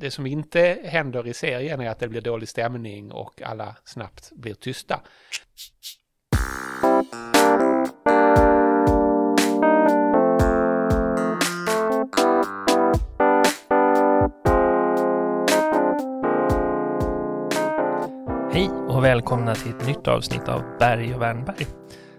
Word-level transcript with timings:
det 0.00 0.10
som 0.10 0.26
inte 0.26 0.78
händer 0.84 1.26
i 1.26 1.34
serien 1.34 1.80
är 1.80 1.90
att 1.90 1.98
det 1.98 2.08
blir 2.08 2.20
dålig 2.20 2.48
stämning 2.48 3.12
och 3.12 3.42
alla 3.42 3.76
snabbt 3.84 4.32
blir 4.32 4.54
tysta. 4.54 5.00
Hej 18.52 18.70
och 18.88 19.04
välkomna 19.04 19.54
till 19.54 19.70
ett 19.70 19.86
nytt 19.86 20.08
avsnitt 20.08 20.48
av 20.48 20.62
Berg 20.78 21.14
och 21.14 21.22
Wernberg. 21.22 21.66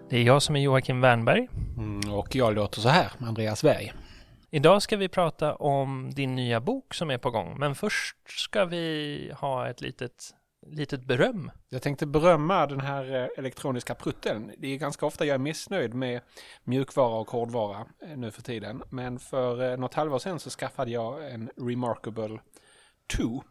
Det 0.10 0.18
är 0.18 0.24
jag 0.24 0.42
som 0.42 0.56
är 0.56 0.60
Joakim 0.60 1.02
Wernberg. 1.02 1.48
Mm, 1.78 2.14
och 2.14 2.36
jag 2.36 2.56
låter 2.56 2.82
så 2.82 2.90
här, 2.90 3.12
Andreas 3.20 3.64
Berg. 3.64 3.94
Idag 4.52 4.82
ska 4.82 4.98
vi 4.98 5.10
prata 5.10 5.56
om 5.56 6.12
din 6.14 6.36
nya 6.36 6.60
bok 6.60 6.94
som 6.94 7.12
är 7.12 7.18
på 7.18 7.32
gång, 7.32 7.60
men 7.60 7.76
först 7.76 8.18
ska 8.28 8.66
vi 8.66 9.32
ha 9.40 9.70
ett 9.70 9.82
litet, 9.82 10.36
litet 10.68 11.04
beröm. 11.04 11.52
Jag 11.70 11.82
tänkte 11.82 12.06
berömma 12.06 12.66
den 12.68 12.80
här 12.80 13.16
eh, 13.16 13.28
elektroniska 13.38 13.96
prutten. 13.96 14.52
Det 14.58 14.68
är 14.68 14.78
ganska 14.78 15.06
ofta 15.06 15.26
jag 15.26 15.36
är 15.36 15.40
missnöjd 15.40 15.94
med 15.94 16.22
mjukvara 16.64 17.16
och 17.16 17.30
hårdvara 17.32 17.86
eh, 18.02 18.18
nu 18.18 18.32
för 18.32 18.42
tiden. 18.42 18.84
Men 18.90 19.20
för 19.20 19.72
eh, 19.72 19.78
något 19.78 19.94
halvår 19.94 20.20
sedan 20.20 20.40
så 20.40 20.50
skaffade 20.50 20.92
jag 20.92 21.32
en 21.32 21.50
Remarkable 21.58 22.40
2. 23.18 23.44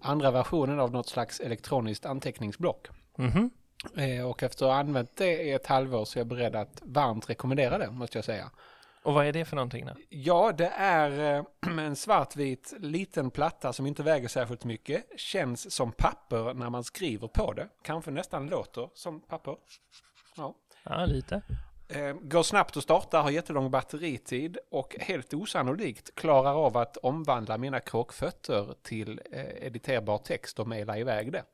Andra 0.00 0.30
versionen 0.30 0.80
av 0.80 0.92
något 0.92 1.08
slags 1.08 1.40
elektroniskt 1.40 2.06
anteckningsblock. 2.06 2.88
Mhm. 3.18 3.50
Eh, 3.96 4.30
Och 4.30 4.42
efter 4.42 4.66
att 4.66 4.72
ha 4.72 4.78
använt 4.80 5.16
det 5.16 5.42
i 5.42 5.52
ett 5.52 5.66
halvår 5.66 6.04
så 6.04 6.18
är 6.18 6.20
jag 6.20 6.26
beredd 6.28 6.56
att 6.56 6.82
varmt 6.84 7.30
rekommendera 7.30 7.78
det, 7.78 7.90
måste 7.90 8.18
jag 8.18 8.24
säga. 8.24 8.50
Och 9.04 9.14
vad 9.14 9.26
är 9.26 9.32
det 9.32 9.44
för 9.44 9.56
någonting 9.56 9.86
då? 9.86 9.92
Ja, 10.08 10.52
det 10.52 10.72
är 10.76 11.38
eh, 11.38 11.78
en 11.78 11.96
svartvit 11.96 12.74
liten 12.78 13.30
platta 13.30 13.72
som 13.72 13.86
inte 13.86 14.02
väger 14.02 14.28
särskilt 14.28 14.64
mycket. 14.64 15.06
Känns 15.16 15.74
som 15.74 15.92
papper 15.92 16.54
när 16.54 16.70
man 16.70 16.84
skriver 16.84 17.28
på 17.28 17.52
det. 17.52 17.68
Kanske 17.82 18.10
nästan 18.10 18.46
låter 18.46 18.90
som 18.94 19.20
papper. 19.20 19.56
Ja. 20.36 20.54
Ja, 20.82 21.04
lite. 21.04 21.42
Eh, 21.88 22.12
Går 22.12 22.42
snabbt 22.42 22.76
att 22.76 22.82
starta, 22.82 23.20
har 23.22 23.30
jättelång 23.30 23.70
batteritid 23.70 24.58
och 24.70 24.96
helt 25.00 25.34
osannolikt 25.34 26.14
klarar 26.14 26.66
av 26.66 26.76
att 26.76 26.96
omvandla 26.96 27.58
mina 27.58 27.80
kråkfötter 27.80 28.74
till 28.82 29.20
eh, 29.32 29.66
editerbar 29.66 30.18
text 30.18 30.58
och 30.58 30.68
mejla 30.68 30.98
iväg 30.98 31.32
det. 31.32 31.44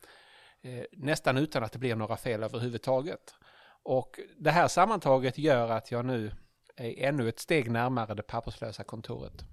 Nästan 0.92 1.36
utan 1.36 1.64
att 1.64 1.72
det 1.72 1.78
blir 1.78 1.96
några 1.96 2.16
fel 2.16 2.42
överhuvudtaget. 2.42 3.34
Och 3.82 4.20
det 4.38 4.50
här 4.50 4.68
sammantaget 4.68 5.38
gör 5.38 5.70
att 5.70 5.90
jag 5.90 6.04
nu 6.04 6.32
är 6.80 7.08
ännu 7.08 7.28
ett 7.28 7.38
steg 7.38 7.70
närmare 7.70 8.14
det 8.14 8.22
papperslösa 8.22 8.84
kontoret. 8.84 9.44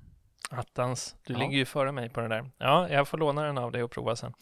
Attans, 0.52 1.16
du 1.26 1.34
Ja. 1.34 1.40
ligger 1.40 1.58
ju 1.58 1.66
före 1.66 1.92
mig 1.92 2.10
på 2.10 2.20
det 2.22 2.28
där. 2.28 2.52
Ja, 2.58 2.90
jag 2.90 3.08
får 3.08 3.18
låna 3.18 3.44
den 3.44 3.58
av 3.58 3.72
dig 3.72 3.84
och 3.84 3.92
prova 3.92 4.16
sen. 4.16 4.34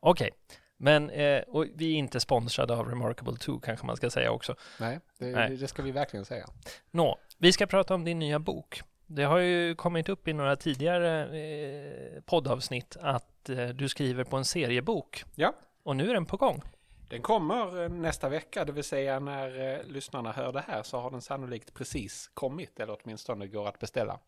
Okej, 0.00 0.30
men 0.76 1.10
eh, 1.10 1.42
vi 1.74 1.92
är 1.92 1.96
inte 1.98 2.20
sponsrade 2.20 2.74
av 2.76 2.88
Remarkable 2.88 3.36
2 3.36 3.58
kanske 3.60 3.86
man 3.86 3.96
ska 3.96 4.10
säga 4.10 4.30
också. 4.30 4.54
Nej, 4.80 5.00
det, 5.18 5.26
Nej. 5.26 5.56
det 5.56 5.68
ska 5.68 5.82
vi 5.82 5.90
verkligen 5.90 6.24
säga. 6.24 6.46
Nå, 6.90 7.18
vi 7.38 7.52
ska 7.52 7.66
prata 7.66 7.94
om 7.94 8.04
din 8.04 8.18
nya 8.18 8.38
bok. 8.38 8.82
Det 9.06 9.22
har 9.24 9.38
ju 9.38 9.74
kommit 9.74 10.08
upp 10.08 10.28
i 10.28 10.32
några 10.32 10.56
tidigare 10.56 11.38
eh, 11.38 12.20
poddavsnitt 12.20 12.96
att 13.00 13.48
eh, 13.48 13.68
du 13.68 13.88
skriver 13.88 14.24
på 14.24 14.36
en 14.36 14.44
seriebok. 14.44 15.24
Ja. 15.34 15.52
Och 15.82 15.96
nu 15.96 16.10
är 16.10 16.14
den 16.14 16.26
på 16.26 16.36
gång. 16.36 16.62
Den 17.08 17.22
kommer 17.22 17.82
eh, 17.82 17.88
nästa 17.88 18.28
vecka, 18.28 18.64
det 18.64 18.72
vill 18.72 18.84
säga 18.84 19.20
när 19.20 19.74
eh, 19.74 19.84
lyssnarna 19.84 20.32
hör 20.32 20.52
det 20.52 20.64
här 20.68 20.82
så 20.82 20.98
har 20.98 21.10
den 21.10 21.22
sannolikt 21.22 21.74
precis 21.74 22.30
kommit, 22.34 22.80
eller 22.80 22.98
åtminstone 23.02 23.46
går 23.46 23.68
att 23.68 23.78
beställa. 23.78 24.18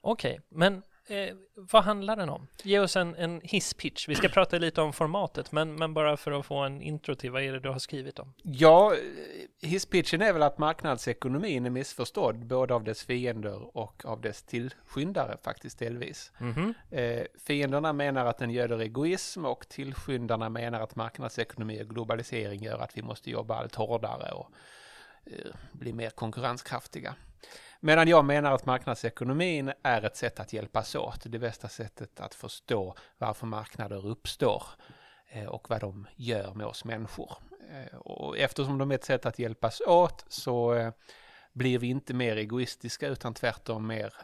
Okej, 0.00 0.40
men 0.48 0.82
eh, 1.08 1.34
vad 1.54 1.84
handlar 1.84 2.16
den 2.16 2.28
om? 2.28 2.46
Ge 2.62 2.78
oss 2.78 2.96
en, 2.96 3.14
en 3.14 3.40
hisspitch. 3.44 4.08
Vi 4.08 4.14
ska 4.14 4.28
prata 4.28 4.58
lite 4.58 4.80
om 4.80 4.92
formatet, 4.92 5.52
men, 5.52 5.74
men 5.74 5.94
bara 5.94 6.16
för 6.16 6.32
att 6.32 6.46
få 6.46 6.56
en 6.56 6.82
intro 6.82 7.14
till 7.14 7.30
vad 7.30 7.42
är 7.42 7.52
det 7.52 7.60
du 7.60 7.68
har 7.68 7.78
skrivit 7.78 8.18
om? 8.18 8.32
Ja, 8.42 8.92
eh, 8.92 8.98
hisspitchen 9.68 10.22
är 10.22 10.32
väl 10.32 10.42
att 10.42 10.58
marknadsekonomin 10.58 11.66
är 11.66 11.70
missförstådd 11.70 12.46
både 12.46 12.74
av 12.74 12.84
dess 12.84 13.04
fiender 13.04 13.76
och 13.76 14.04
av 14.04 14.20
dess 14.20 14.42
tillskyndare 14.42 15.36
faktiskt 15.42 15.78
delvis. 15.78 16.32
Mhm. 16.38 16.74
Eh, 16.90 17.22
fienderna 17.46 17.92
menar 17.92 18.26
att 18.26 18.38
den 18.38 18.50
göder 18.50 18.78
egoism 18.78 19.44
och 19.44 19.68
tillskyndarna 19.68 20.48
menar 20.48 20.80
att 20.80 20.96
marknadsekonomi 20.96 21.82
och 21.82 21.88
globalisering 21.88 22.62
gör 22.62 22.78
att 22.78 22.96
vi 22.96 23.02
måste 23.02 23.30
jobba 23.30 23.56
allt 23.56 23.74
hårdare 23.74 24.32
och 24.32 24.50
eh, 25.26 25.54
bli 25.72 25.92
mer 25.92 26.10
konkurrenskraftiga. 26.10 27.14
Medan 27.80 28.08
jag 28.08 28.24
menar 28.24 28.52
att 28.52 28.66
marknadsekonomin 28.66 29.72
är 29.82 30.04
ett 30.04 30.16
sätt 30.16 30.40
att 30.40 30.52
hjälpas 30.52 30.94
åt, 30.94 31.20
det 31.24 31.38
bästa 31.38 31.68
sättet 31.68 32.20
att 32.20 32.34
förstå 32.34 32.94
varför 33.18 33.46
marknader 33.46 34.06
uppstår 34.06 34.62
eh, 35.28 35.46
och 35.46 35.70
vad 35.70 35.80
de 35.80 36.06
gör 36.16 36.54
med 36.54 36.66
oss 36.66 36.84
människor. 36.84 37.32
Eh, 37.70 37.98
och 37.98 38.38
eftersom 38.38 38.78
de 38.78 38.90
är 38.90 38.94
ett 38.94 39.04
sätt 39.04 39.26
att 39.26 39.38
hjälpas 39.38 39.80
åt 39.80 40.24
så 40.28 40.74
eh, 40.74 40.92
blir 41.52 41.78
vi 41.78 41.86
inte 41.86 42.14
mer 42.14 42.36
egoistiska 42.36 43.08
utan 43.08 43.34
tvärtom 43.34 43.86
mer 43.86 44.14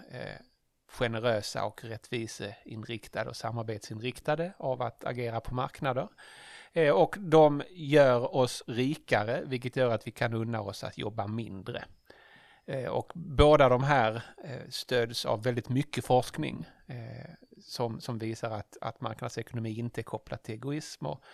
generösa 0.89 1.65
och 1.65 1.85
rättviseinriktade 1.85 3.31
och 3.31 3.37
samarbetsinriktade 3.37 4.53
av 4.59 4.83
att 4.83 5.05
agera 5.05 5.41
på 5.41 5.55
marknader. 5.55 6.09
Och 6.95 7.17
de 7.19 7.63
gör 7.71 8.35
oss 8.37 8.63
rikare, 8.67 9.43
vilket 9.45 9.77
gör 9.77 9.91
att 9.91 10.07
vi 10.07 10.11
kan 10.11 10.35
unna 10.35 10.61
oss 10.61 10.85
att 10.85 10.99
jobba 10.99 11.27
mindre. 11.27 11.85
Eh, 12.67 12.89
och 12.89 13.13
båda 13.15 13.69
de 13.69 13.85
här 13.85 14.23
eh, 14.45 14.69
stöds 14.69 15.25
av 15.25 15.43
väldigt 15.43 15.69
mycket 15.69 16.05
forskning 16.05 16.67
eh, 16.87 17.31
som, 17.61 18.01
som 18.01 18.19
visar 18.19 18.51
att, 18.51 18.77
att 18.81 19.01
marknadsekonomi 19.01 19.79
inte 19.79 20.01
är 20.01 20.03
kopplat 20.03 20.43
till 20.43 20.55
egoism 20.55 21.07
och, 21.07 21.25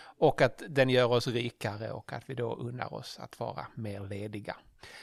och 0.00 0.42
att 0.42 0.62
den 0.68 0.90
gör 0.90 1.06
oss 1.06 1.26
rikare 1.26 1.90
och 1.90 2.12
att 2.12 2.30
vi 2.30 2.34
då 2.34 2.54
unnar 2.54 2.94
oss 2.94 3.18
att 3.18 3.40
vara 3.40 3.66
mer 3.74 4.00
lediga. 4.00 4.56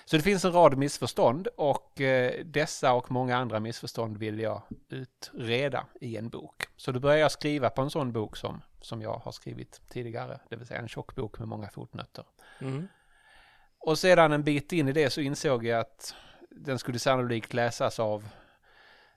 Så 0.05 0.15
det 0.17 0.23
finns 0.23 0.45
en 0.45 0.51
rad 0.51 0.77
missförstånd 0.77 1.47
och 1.47 2.01
dessa 2.45 2.93
och 2.93 3.11
många 3.11 3.37
andra 3.37 3.59
missförstånd 3.59 4.17
vill 4.17 4.39
jag 4.39 4.61
utreda 4.89 5.85
i 6.01 6.17
en 6.17 6.29
bok. 6.29 6.63
Så 6.77 6.91
då 6.91 6.99
börjar 6.99 7.17
jag 7.17 7.31
skriva 7.31 7.69
på 7.69 7.81
en 7.81 7.89
sån 7.89 8.11
bok 8.11 8.37
som, 8.37 8.61
som 8.81 9.01
jag 9.01 9.17
har 9.17 9.31
skrivit 9.31 9.81
tidigare, 9.89 10.39
det 10.49 10.55
vill 10.55 10.67
säga 10.67 10.79
en 10.79 10.87
tjock 10.87 11.15
bok 11.15 11.39
med 11.39 11.47
många 11.47 11.69
fotnötter. 11.69 12.25
Mm. 12.59 12.87
Och 13.85 13.99
sedan 13.99 14.31
en 14.31 14.43
bit 14.43 14.71
in 14.71 14.87
i 14.87 14.91
det 14.91 15.09
så 15.09 15.21
insåg 15.21 15.65
jag 15.65 15.79
att 15.79 16.15
den 16.49 16.79
skulle 16.79 16.99
sannolikt 16.99 17.53
läsas 17.53 17.99
av 17.99 18.27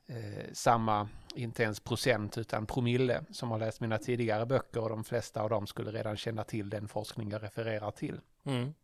eh, 0.07 0.45
samma, 0.53 1.09
inte 1.35 1.63
ens 1.63 1.81
procent 1.81 2.39
utan 2.39 2.67
promille 2.67 3.25
som 3.31 3.51
har 3.51 3.59
läst 3.59 3.81
mina 3.81 3.99
tidigare 3.99 4.47
böcker 4.47 4.83
och 4.83 4.89
de 4.89 5.05
flesta 5.05 5.43
av 5.43 5.51
dem 5.51 5.67
skulle 5.67 5.91
redan 5.91 6.17
känna 6.17 6.45
till 6.45 6.71
den 6.71 6.89
forskning 6.89 7.31
jag 7.31 7.43
refererar 7.43 7.91
till. 7.91 8.21
Mm. 8.45 8.75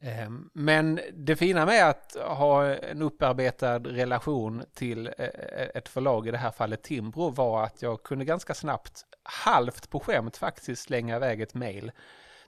Eh, 0.00 0.30
Men 0.52 1.00
det 1.12 1.36
fina 1.36 1.66
med 1.66 1.88
att 1.88 2.16
ha 2.20 2.66
en 2.66 3.02
upparbetad 3.02 3.78
relation 3.78 4.64
till 4.74 5.06
eh, 5.06 5.68
ett 5.74 5.88
förlag, 5.88 6.28
i 6.28 6.30
det 6.30 6.38
här 6.38 6.50
fallet 6.50 6.82
Timbro, 6.82 7.30
var 7.30 7.64
att 7.64 7.82
jag 7.82 8.02
kunde 8.02 8.24
ganska 8.24 8.54
snabbt, 8.54 9.04
halvt 9.22 9.90
på 9.90 10.00
skämt 10.00 10.36
faktiskt, 10.36 10.82
slänga 10.82 11.16
iväg 11.16 11.40
ett 11.40 11.54
mejl 11.54 11.92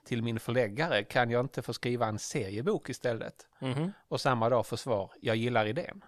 till 0.05 0.23
min 0.23 0.39
förläggare. 0.39 1.03
Kan 1.03 1.29
jag 1.29 1.39
inte 1.45 1.61
få 1.61 1.73
skriva 1.73 2.07
en 2.07 2.19
seriebok 2.19 2.89
istället? 2.89 3.47
Mhm. 3.59 3.91
Och 4.07 4.21
samma 4.21 4.49
dag 4.49 4.65
få 4.67 4.77
svar, 4.77 5.11
jag 5.21 5.35
gillar 5.35 5.65
idén. 5.65 6.03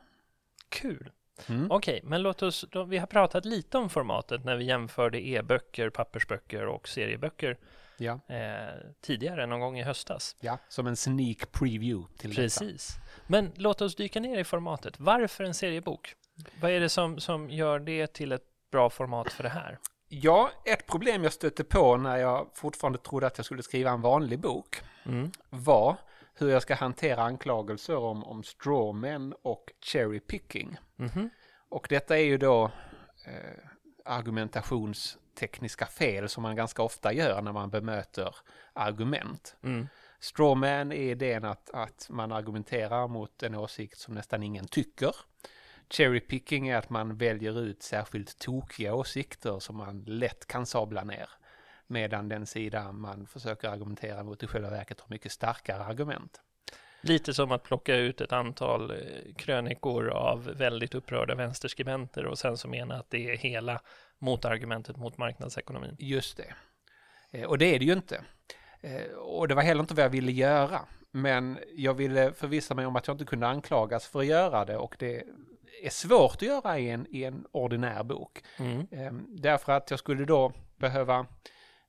Kul. 0.69 1.11
Mm. 1.49 1.71
Okej, 1.71 2.01
men 2.03 2.21
låt 2.21 2.43
oss, 2.43 2.65
då, 2.71 2.83
vi 2.83 2.97
har 2.97 3.07
pratat 3.07 3.45
lite 3.45 3.77
om 3.77 3.89
formatet 3.89 4.43
när 4.45 4.55
vi 4.55 4.65
jämförde 4.65 5.27
e-böcker, 5.27 5.89
pappersböcker 5.89 6.65
och 6.65 6.87
serieböcker 6.87 7.57
Ja, 7.97 8.19
eh, 8.27 8.75
tidigare, 9.01 9.45
någon 9.45 9.59
gång 9.59 9.79
i 9.79 9.83
höstas. 9.83 10.35
ja, 10.39 10.57
som 10.69 10.87
en 10.87 10.95
sneak 10.95 11.51
preview 11.51 12.07
till 12.17 12.29
detta. 12.29 12.41
Precis. 12.41 12.95
Men 13.27 13.51
låt 13.55 13.81
oss 13.81 13.95
dyka 13.95 14.19
ner 14.19 14.39
i 14.39 14.43
formatet. 14.43 14.99
Varför 14.99 15.43
en 15.43 15.53
seriebok? 15.53 16.15
Vad 16.61 16.71
är 16.71 16.79
det 16.79 16.89
som, 16.89 17.19
som 17.19 17.49
gör 17.49 17.79
det 17.79 18.07
till 18.13 18.31
ett 18.31 18.45
bra 18.71 18.89
format 18.89 19.33
för 19.33 19.43
det 19.43 19.49
här? 19.49 19.77
Ja, 20.09 20.51
ett 20.65 20.87
problem 20.87 21.23
jag 21.23 21.33
stötte 21.33 21.63
på 21.63 21.97
när 21.97 22.17
jag 22.17 22.47
fortfarande 22.53 22.99
trodde 22.99 23.27
att 23.27 23.37
jag 23.37 23.45
skulle 23.45 23.63
skriva 23.63 23.91
en 23.91 24.01
vanlig 24.01 24.39
bok 24.39 24.81
Mm. 25.05 25.31
var 25.49 25.97
hur 26.33 26.49
jag 26.49 26.61
ska 26.61 26.75
hantera 26.75 27.23
anklagelser 27.23 27.97
om, 27.97 28.23
om 28.23 28.43
strawmen 28.43 29.33
och 29.41 29.71
cherry 29.81 30.19
picking. 30.19 30.77
Mhm. 30.95 31.29
Och 31.69 31.87
detta 31.89 32.17
är 32.17 32.23
ju 32.23 32.37
då 32.37 32.71
eh, 33.25 33.63
argumentationstekniska 34.05 35.85
fel 35.85 36.29
som 36.29 36.43
man 36.43 36.55
ganska 36.55 36.81
ofta 36.81 37.13
gör 37.13 37.41
när 37.41 37.51
man 37.51 37.69
bemöter 37.69 38.35
argument. 38.73 39.55
Mm. 39.63 39.87
Strawman 40.19 40.91
är 40.91 41.11
idén 41.11 41.45
att, 41.45 41.69
att 41.69 42.07
man 42.09 42.31
argumenterar 42.31 43.07
mot 43.07 43.43
en 43.43 43.55
åsikt 43.55 43.99
som 43.99 44.13
nästan 44.13 44.43
ingen 44.43 44.67
tycker. 44.67 45.15
Cherry 45.89 46.19
picking 46.19 46.67
är 46.67 46.77
att 46.77 46.89
man 46.89 47.17
väljer 47.17 47.61
ut 47.61 47.83
särskilt 47.83 48.39
tokiga 48.39 48.93
åsikter 48.93 49.59
som 49.59 49.77
man 49.77 50.03
lätt 50.07 50.45
kan 50.47 50.65
sabla 50.65 51.03
ner. 51.03 51.29
Medan 51.87 52.29
den 52.29 52.45
sida 52.45 52.91
man 52.91 53.27
försöker 53.27 53.69
argumentera 53.69 54.23
mot 54.23 54.43
i 54.43 54.47
själva 54.47 54.69
verket 54.69 54.99
har 54.99 55.09
mycket 55.09 55.31
starkare 55.31 55.83
argument. 55.83 56.41
Lite 57.01 57.33
som 57.33 57.51
att 57.51 57.63
plocka 57.63 57.95
ut 57.95 58.21
ett 58.21 58.31
antal 58.31 58.91
eh, 58.91 58.97
krönikor 59.35 60.09
av 60.09 60.43
väldigt 60.43 60.95
upprörda 60.95 61.35
vänsterskribenter 61.35 62.25
och 62.25 62.39
sen 62.39 62.57
så 62.57 62.67
mena 62.67 62.95
att 62.95 63.09
det 63.09 63.29
är 63.31 63.37
hela 63.37 63.81
motargumentet 64.19 64.97
mot 64.97 65.17
marknadsekonomin. 65.17 65.95
Just 65.99 66.37
det. 66.37 66.53
Eh, 67.31 67.45
och 67.45 67.57
det 67.57 67.75
är 67.75 67.79
det 67.79 67.85
ju 67.85 67.93
inte. 67.93 68.21
Eh, 68.81 69.11
och 69.11 69.47
det 69.47 69.55
var 69.55 69.61
heller 69.61 69.81
inte 69.81 69.93
vad 69.93 70.05
jag 70.05 70.09
ville 70.09 70.31
göra. 70.31 70.79
Men 71.11 71.59
jag 71.75 71.93
ville 71.93 72.33
förvissa 72.33 72.75
mig 72.75 72.85
om 72.85 72.95
att 72.95 73.07
jag 73.07 73.13
inte 73.13 73.25
kunde 73.25 73.47
anklagas 73.47 74.07
för 74.07 74.19
att 74.19 74.25
göra 74.25 74.65
det 74.65 74.77
och 74.77 74.95
det 74.99 75.23
är 75.83 75.89
svårt 75.89 76.35
att 76.35 76.41
göra 76.41 76.79
i 76.79 76.89
en, 76.89 77.07
i 77.09 77.23
en 77.23 77.45
ordinär 77.51 78.03
bok. 78.03 78.43
Mm. 78.57 78.87
Ehm, 78.91 79.25
Därför 79.29 79.71
att 79.71 79.89
jag 79.89 79.99
skulle 79.99 80.25
då 80.25 80.53
behöva 80.77 81.25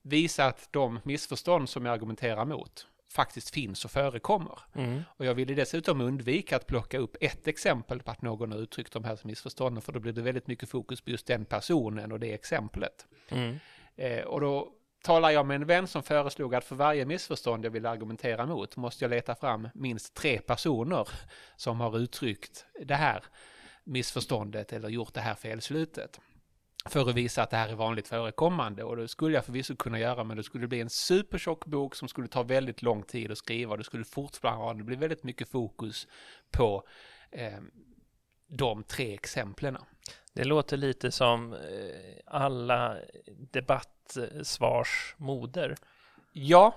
visa 0.01 0.45
att 0.45 0.67
de 0.71 0.99
missförstånd 1.03 1.69
som 1.69 1.85
jag 1.85 1.93
argumenterar 1.93 2.45
mot 2.45 2.87
faktiskt 3.11 3.49
finns 3.49 3.85
och 3.85 3.91
förekommer. 3.91 4.59
Mm. 4.75 5.01
Och 5.17 5.25
jag 5.25 5.33
ville 5.33 5.53
dessutom 5.53 6.01
undvika 6.01 6.55
att 6.55 6.67
plocka 6.67 6.97
upp 6.97 7.15
ett 7.21 7.47
exempel 7.47 8.01
på 8.03 8.11
att 8.11 8.21
någon 8.21 8.51
har 8.51 8.59
uttryckt 8.59 8.93
de 8.93 9.03
här 9.03 9.19
missförstånden, 9.23 9.81
för 9.81 9.91
då 9.91 9.99
blir 9.99 10.13
det 10.13 10.21
väldigt 10.21 10.47
mycket 10.47 10.69
fokus 10.69 11.01
på 11.01 11.09
just 11.09 11.27
den 11.27 11.45
personen 11.45 12.11
och 12.11 12.19
det 12.19 12.33
exemplet. 12.33 13.07
Mm. 13.29 13.59
Eh, 13.95 14.23
och 14.23 14.41
då 14.41 14.71
talar 15.03 15.29
jag 15.29 15.45
med 15.45 15.55
en 15.55 15.65
vän 15.65 15.87
som 15.87 16.03
föreslog 16.03 16.55
att 16.55 16.65
för 16.65 16.75
varje 16.75 17.05
missförstånd 17.05 17.65
jag 17.65 17.71
vill 17.71 17.85
argumentera 17.85 18.45
mot 18.45 18.77
måste 18.77 19.03
jag 19.03 19.09
leta 19.09 19.35
fram 19.35 19.69
minst 19.73 20.13
tre 20.13 20.39
personer 20.39 21.09
som 21.55 21.79
har 21.79 21.97
uttryckt 21.97 22.65
det 22.85 22.95
här 22.95 23.23
missförståndet 23.89 24.73
eller 24.73 24.89
gjort 24.89 25.13
det 25.13 25.21
här 25.21 25.35
felslutet. 25.35 26.19
För 26.85 27.09
att 27.09 27.15
visa 27.15 27.43
att 27.43 27.49
det 27.49 27.57
här 27.57 27.69
är 27.69 27.75
vanligt 27.75 28.07
förekommande 28.07 28.83
och 28.83 28.95
det 28.95 29.07
skulle 29.07 29.35
jag 29.35 29.45
förvisso 29.45 29.75
kunna 29.75 29.99
göra 29.99 30.23
men 30.23 30.37
det 30.37 30.43
skulle 30.43 30.67
bli 30.67 30.81
en 30.81 30.89
supertjock 30.89 31.65
bok 31.65 31.95
som 31.95 32.07
skulle 32.07 32.27
ta 32.27 32.43
väldigt 32.43 32.81
lång 32.81 33.03
tid 33.03 33.31
att 33.31 33.37
skriva 33.37 33.77
det 33.77 33.83
skulle 33.83 34.05
fortfarande 34.05 34.83
bli 34.83 34.95
väldigt 34.95 35.23
mycket 35.23 35.49
fokus 35.49 36.07
på 36.51 36.87
eh, 37.31 37.59
de 38.47 38.83
tre 38.83 39.13
exemplen. 39.13 39.77
Det 40.33 40.43
låter 40.43 40.77
lite 40.77 41.11
som 41.11 41.53
eh, 41.53 41.59
alla 42.25 42.97
debattsvars 43.51 45.15
moder. 45.17 45.75
Ja, 46.33 46.75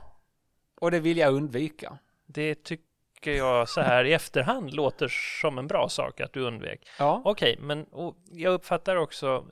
och 0.81 0.91
det 0.91 1.01
vill 1.01 1.17
jag 1.17 1.35
undvika. 1.35 1.99
Det 2.27 2.55
tycker 2.55 2.92
jag 3.31 3.69
så 3.69 3.81
här 3.81 4.05
i 4.05 4.13
efterhand 4.13 4.75
låter 4.75 5.09
som 5.41 5.59
en 5.59 5.67
bra 5.67 5.89
sak 5.89 6.21
att 6.21 6.33
du 6.33 6.41
undvek. 6.41 6.89
Ja, 6.99 7.23
Okej, 7.25 7.57
men 7.61 7.85
och 7.85 8.17
jag 8.31 8.55
uppfattar 8.55 8.97
också 8.97 9.45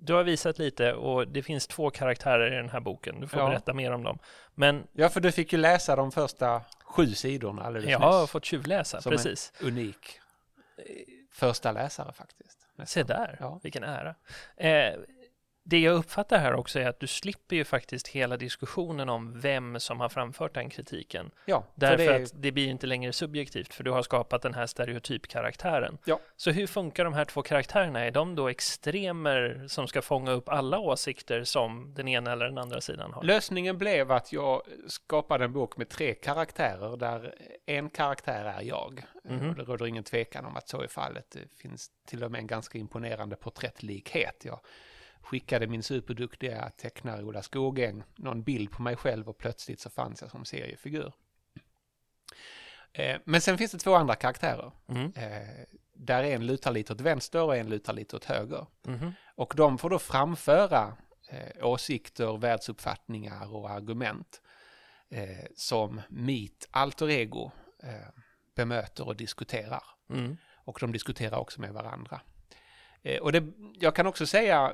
du 0.00 0.12
har 0.14 0.22
visat 0.24 0.58
lite 0.58 0.92
och 0.92 1.28
det 1.28 1.42
finns 1.42 1.66
två 1.66 1.90
karaktärer 1.90 2.52
i 2.52 2.56
den 2.56 2.68
här 2.68 2.80
boken. 2.80 3.20
Du 3.20 3.28
får 3.28 3.40
Ja. 3.40 3.48
berätta 3.48 3.74
mer 3.74 3.92
om 3.92 4.02
dem. 4.02 4.18
Men 4.54 4.86
ja 4.92 5.08
för 5.08 5.20
du 5.20 5.32
fick 5.32 5.52
ju 5.52 5.58
läsa 5.58 5.96
de 5.96 6.12
första 6.12 6.62
sju 6.84 7.06
sidorna 7.06 7.62
alldeles 7.62 7.90
jag 7.90 7.98
har 7.98 8.20
nyss. 8.20 8.30
fått 8.30 8.44
tjuvläsa, 8.44 9.00
Som 9.00 9.12
en- 9.12 9.16
precis. 9.18 9.52
Unik. 9.62 10.20
Första 11.32 11.72
läsare 11.72 12.12
faktiskt. 12.12 12.58
Se 12.86 13.02
där, 13.02 13.36
Ja. 13.40 13.60
vilken 13.62 13.84
ära. 13.84 14.14
Eh, 14.56 14.94
det 15.68 15.78
jag 15.78 15.94
uppfattar 15.94 16.38
här 16.38 16.54
också 16.54 16.80
är 16.80 16.88
att 16.88 17.00
du 17.00 17.06
slipper 17.06 17.56
ju 17.56 17.64
faktiskt 17.64 18.08
hela 18.08 18.36
diskussionen 18.36 19.08
om 19.08 19.40
vem 19.40 19.80
som 19.80 20.00
har 20.00 20.08
framfört 20.08 20.54
den 20.54 20.70
kritiken. 20.70 21.30
Ja, 21.44 21.60
för 21.60 21.80
Därför 21.80 21.96
det 22.04 22.14
är, 22.14 22.22
att 22.22 22.32
det 22.34 22.52
blir 22.52 22.68
inte 22.68 22.86
längre 22.86 23.12
subjektivt, 23.12 23.74
för 23.74 23.84
du 23.84 23.90
har 23.90 24.02
skapat 24.02 24.42
den 24.42 24.54
här 24.54 24.66
stereotypkaraktären. 24.66 25.98
Ja. 26.04 26.20
Så 26.36 26.50
hur 26.50 26.66
funkar 26.66 27.04
de 27.04 27.14
här 27.14 27.24
två 27.24 27.42
karaktärerna? 27.42 28.04
Är 28.04 28.10
de 28.10 28.34
då 28.34 28.48
extremer 28.48 29.64
som 29.68 29.88
ska 29.88 30.02
fånga 30.02 30.30
upp 30.30 30.48
alla 30.48 30.78
åsikter 30.78 31.44
som 31.44 31.94
den 31.94 32.08
ena 32.08 32.32
eller 32.32 32.46
den 32.46 32.58
andra 32.58 32.80
sidan 32.80 33.12
har? 33.12 33.22
lösningen 33.22 33.78
blev 33.78 34.12
att 34.12 34.32
jag 34.32 34.62
skapade 34.86 35.44
en 35.44 35.52
bok 35.52 35.76
med 35.76 35.88
tre 35.88 36.14
karaktärer 36.14 36.96
där 36.96 37.34
en 37.66 37.90
karaktär 37.90 38.44
är 38.44 38.62
jag. 38.62 39.04
Mhm. 39.24 39.48
Och 39.50 39.54
Det 39.54 39.62
råder 39.62 39.86
ingen 39.86 40.04
tvekan 40.04 40.44
om 40.44 40.56
att 40.56 40.68
så 40.68 40.82
är 40.82 40.88
fallet. 40.88 41.30
Det 41.30 41.62
finns 41.62 41.90
till 42.06 42.24
och 42.24 42.30
med 42.30 42.38
en 42.38 42.46
ganska 42.46 42.78
imponerande 42.78 43.36
porträttlikhet. 43.36 44.44
Jag 44.44 44.60
skickade 45.22 45.66
min 45.66 45.82
superduktiga 45.82 46.70
tecknare 46.70 47.22
Ola 47.24 47.42
Skogäng 47.42 48.02
någon 48.16 48.42
bild 48.42 48.70
på 48.70 48.82
mig 48.82 48.96
själv 48.96 49.28
och 49.28 49.38
plötsligt 49.38 49.80
så 49.80 49.90
fanns 49.90 50.20
jag 50.22 50.30
som 50.30 50.44
seriefigur. 50.44 51.12
Eh, 52.92 53.20
Men 53.24 53.40
sen 53.40 53.58
finns 53.58 53.72
det 53.72 53.78
två 53.78 53.94
andra 53.94 54.14
karaktärer. 54.14 54.72
Mm. 54.88 55.12
Eh, 55.16 55.48
Där 55.92 56.22
en 56.24 56.46
lutar 56.46 56.72
lite 56.72 56.92
åt 56.92 57.00
vänster 57.00 57.42
och 57.42 57.56
en 57.56 57.68
lutar 57.68 57.92
lite 57.92 58.16
åt 58.16 58.24
höger. 58.24 58.66
Mhm. 58.86 59.12
Och 59.34 59.52
de 59.56 59.78
får 59.78 59.90
då 59.90 59.98
framföra 59.98 60.96
eh, 61.28 61.66
åsikter, 61.66 62.36
världsuppfattningar 62.38 63.54
och 63.54 63.70
argument 63.70 64.42
som 65.56 66.00
mitt 66.08 66.68
alter 66.70 67.10
ego 67.10 67.50
bemöter 68.56 69.06
och 69.06 69.16
diskuterar. 69.16 69.82
Mm. 70.10 70.36
Och 70.54 70.78
de 70.80 70.92
diskuterar 70.92 71.38
också 71.38 71.60
med 71.60 71.72
varandra. 71.72 72.20
Eh, 73.08 73.20
och 73.20 73.32
det, 73.32 73.44
jag 73.78 73.94
kan 73.94 74.06
också 74.06 74.26
säga 74.26 74.72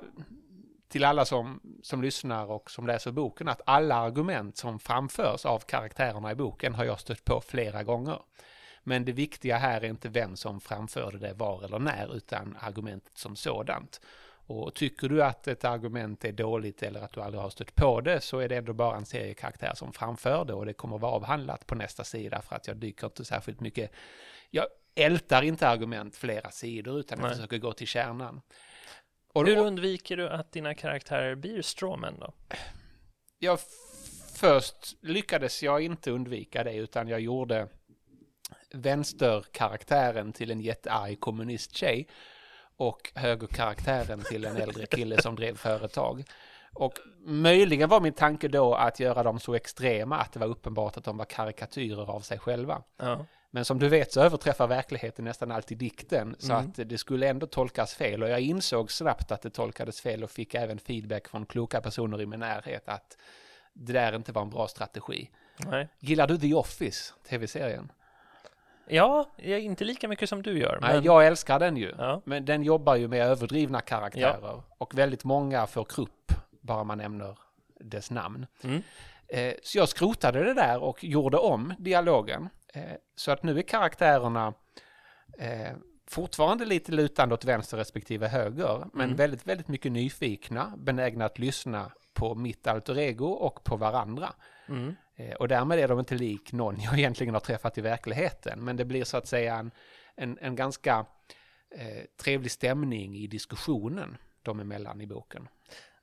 till 0.88 1.04
alla 1.04 1.24
som, 1.24 1.60
som 1.82 2.02
lyssnar 2.02 2.50
och 2.50 2.70
som 2.70 2.86
läser 2.86 3.12
boken 3.12 3.48
att 3.48 3.60
alla 3.66 3.94
argument 3.94 4.56
som 4.56 4.78
framförs 4.78 5.46
av 5.46 5.58
karaktärerna 5.58 6.32
i 6.32 6.34
boken 6.34 6.74
har 6.74 6.84
jag 6.84 7.00
stött 7.00 7.24
på 7.24 7.40
flera 7.40 7.82
gånger. 7.82 8.18
Men 8.82 9.04
det 9.04 9.12
viktiga 9.12 9.56
här 9.56 9.80
är 9.80 9.88
inte 9.88 10.08
vem 10.08 10.36
som 10.36 10.60
framförde 10.60 11.18
det 11.18 11.34
var 11.34 11.64
eller 11.64 11.78
när, 11.78 12.16
utan 12.16 12.56
argumentet 12.60 13.18
som 13.18 13.36
sådant. 13.36 14.00
Och 14.46 14.74
tycker 14.74 15.08
du 15.08 15.22
att 15.22 15.48
ett 15.48 15.64
argument 15.64 16.24
är 16.24 16.32
dåligt 16.32 16.82
eller 16.82 17.00
att 17.00 17.12
du 17.12 17.20
aldrig 17.20 17.42
har 17.42 17.50
stött 17.50 17.74
på 17.74 18.00
det 18.00 18.20
så 18.20 18.38
är 18.38 18.48
det 18.48 18.56
ändå 18.56 18.72
bara 18.72 18.96
en 18.96 19.06
seriekaraktär 19.06 19.72
som 19.74 19.92
framför 19.92 20.44
det 20.44 20.54
och 20.54 20.66
det 20.66 20.72
kommer 20.72 20.98
vara 20.98 21.12
avhandlat 21.12 21.66
på 21.66 21.74
nästa 21.74 22.04
sida 22.04 22.42
för 22.42 22.56
att 22.56 22.66
jag 22.66 22.76
dyker 22.76 23.06
inte 23.06 23.24
särskilt 23.24 23.60
mycket. 23.60 23.90
Jag 24.50 24.66
ältar 24.94 25.42
inte 25.42 25.68
argument 25.68 26.16
flera 26.16 26.50
sidor 26.50 26.98
utan 27.00 27.20
jag 27.20 27.32
försöker 27.32 27.58
gå 27.58 27.72
till 27.72 27.86
kärnan. 27.86 28.40
Och 29.32 29.46
Hur 29.46 29.56
då, 29.56 29.62
undviker 29.64 30.16
du 30.16 30.28
att 30.28 30.52
dina 30.52 30.74
karaktärer 30.74 31.34
blir 31.34 31.62
strawmen 31.62 32.14
då? 32.20 32.32
jag 33.38 33.58
först 34.34 34.96
lyckades 35.02 35.62
jag 35.62 35.82
inte 35.82 36.10
undvika 36.10 36.64
det 36.64 36.74
utan 36.74 37.08
jag 37.08 37.20
gjorde 37.20 37.68
vänsterkaraktären 38.72 40.32
till 40.32 40.50
en 40.50 40.60
jättearg 40.60 41.20
kommunisttjej 41.20 42.08
och 42.76 43.12
högerkaraktären 43.14 44.22
till 44.22 44.44
en 44.44 44.56
äldre 44.56 44.86
kille 44.86 45.22
som 45.22 45.36
drev 45.36 45.56
företag. 45.56 46.24
Och 46.74 46.98
möjligen 47.26 47.88
var 47.88 48.00
min 48.00 48.12
tanke 48.12 48.48
då 48.48 48.74
att 48.74 49.00
göra 49.00 49.22
dem 49.22 49.40
så 49.40 49.54
extrema 49.54 50.18
att 50.18 50.32
det 50.32 50.40
var 50.40 50.46
uppenbart 50.46 50.96
att 50.96 51.04
de 51.04 51.16
var 51.16 51.24
karikatyrer 51.24 52.10
av 52.10 52.20
sig 52.20 52.38
själva. 52.38 52.82
Ja. 52.96 53.26
Men 53.54 53.64
som 53.64 53.78
du 53.78 53.88
vet 53.88 54.12
så 54.12 54.20
överträffar 54.20 54.66
verkligheten 54.66 55.24
nästan 55.24 55.50
alltid 55.50 55.78
dikten 55.78 56.36
så 56.38 56.52
Mm. 56.52 56.64
att 56.64 56.88
det 56.88 56.98
skulle 56.98 57.28
ändå 57.28 57.46
tolkas 57.46 57.94
fel 57.94 58.22
och 58.22 58.28
jag 58.28 58.40
insåg 58.40 58.92
snabbt 58.92 59.32
att 59.32 59.42
det 59.42 59.50
tolkades 59.50 60.00
fel 60.00 60.24
och 60.24 60.30
fick 60.30 60.54
även 60.54 60.78
feedback 60.78 61.28
från 61.28 61.46
kloka 61.46 61.80
personer 61.80 62.20
i 62.20 62.26
min 62.26 62.40
närhet 62.40 62.88
att 62.88 63.18
det 63.72 63.92
där 63.92 64.16
inte 64.16 64.32
var 64.32 64.42
en 64.42 64.50
bra 64.50 64.68
strategi. 64.68 65.30
Nej. 65.56 65.88
Gillar 65.98 66.26
du 66.26 66.38
The 66.38 66.54
Office, 66.54 67.14
tv-serien? 67.28 67.92
Ja, 68.86 69.30
inte 69.38 69.84
lika 69.84 70.08
mycket 70.08 70.28
som 70.28 70.42
du 70.42 70.58
gör. 70.58 70.78
Nej, 70.80 70.94
Men... 70.94 71.04
jag 71.04 71.26
älskar 71.26 71.58
den 71.58 71.76
ju. 71.76 71.94
Ja. 71.98 72.22
Men 72.24 72.44
den 72.44 72.62
jobbar 72.62 72.96
ju 72.96 73.08
med 73.08 73.26
överdrivna 73.26 73.80
karaktärer 73.80 74.62
och 74.78 74.98
väldigt 74.98 75.24
många 75.24 75.66
får 75.66 75.84
krupp 75.84 76.32
bara 76.60 76.84
man 76.84 76.98
nämner 76.98 77.38
dess 77.80 78.10
namn. 78.10 78.46
Mm. 78.62 78.82
Eh, 79.28 79.54
så 79.62 79.78
jag 79.78 79.88
skrotade 79.88 80.44
det 80.44 80.54
där 80.54 80.82
och 80.82 81.04
gjorde 81.04 81.36
om 81.36 81.74
dialogen. 81.78 82.48
Eh, 82.74 82.96
så 83.16 83.30
att 83.32 83.42
nu 83.42 83.58
är 83.58 83.62
karaktärerna 83.62 84.54
eh, 85.38 85.72
fortfarande 86.06 86.64
lite 86.64 86.92
lutande 86.92 87.34
åt 87.34 87.44
vänster 87.44 87.76
respektive 87.76 88.28
höger, 88.28 88.86
men 88.92 89.04
Mm. 89.04 89.16
väldigt, 89.16 89.46
väldigt 89.46 89.68
mycket 89.68 89.92
nyfikna, 89.92 90.72
benägna 90.76 91.24
att 91.24 91.38
lyssna 91.38 91.92
på 92.14 92.34
mitt 92.34 92.66
alter 92.66 92.98
ego 92.98 93.26
och 93.26 93.64
på 93.64 93.76
varandra. 93.76 94.32
Mm. 94.68 94.94
Eh, 95.16 95.34
och 95.34 95.48
därmed 95.48 95.78
är 95.78 95.88
de 95.88 95.98
inte 95.98 96.14
lik 96.14 96.52
någon 96.52 96.80
jag 96.80 96.98
egentligen 96.98 97.34
har 97.34 97.40
träffat 97.40 97.78
i 97.78 97.80
verkligheten, 97.80 98.64
men 98.64 98.76
det 98.76 98.84
blir 98.84 99.04
så 99.04 99.16
att 99.16 99.26
säga 99.26 99.56
en, 99.56 99.70
en, 100.16 100.38
en 100.40 100.56
ganska 100.56 101.06
eh, 101.74 102.04
trevlig 102.22 102.50
stämning 102.50 103.16
i 103.16 103.26
diskussionen 103.26 104.16
de 104.42 104.60
emellan 104.60 105.00
i 105.00 105.06
boken. 105.06 105.48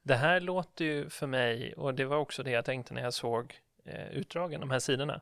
Det 0.04 0.16
här 0.16 0.40
låter 0.40 0.86
ju 0.86 1.10
för 1.10 1.28
mig, 1.28 1.74
och 1.74 1.94
det 1.94 2.06
var 2.06 2.18
också 2.18 2.44
det 2.44 2.52
jag 2.52 2.66
tänkte 2.66 2.94
när 2.94 3.02
jag 3.02 3.14
såg 3.14 3.54
eh, 3.86 4.08
utdragen, 4.12 4.60
de 4.62 4.72
här 4.72 4.80
sidorna, 4.80 5.22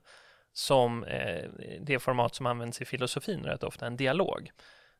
som 0.60 1.04
eh, 1.04 1.50
det 1.82 2.00
format 2.00 2.36
som 2.36 2.46
används 2.46 2.82
i 2.82 2.86
filosofin 2.86 3.44
rätt 3.44 3.64
ofta, 3.64 3.88
en 3.88 3.98
dialog. 3.98 4.52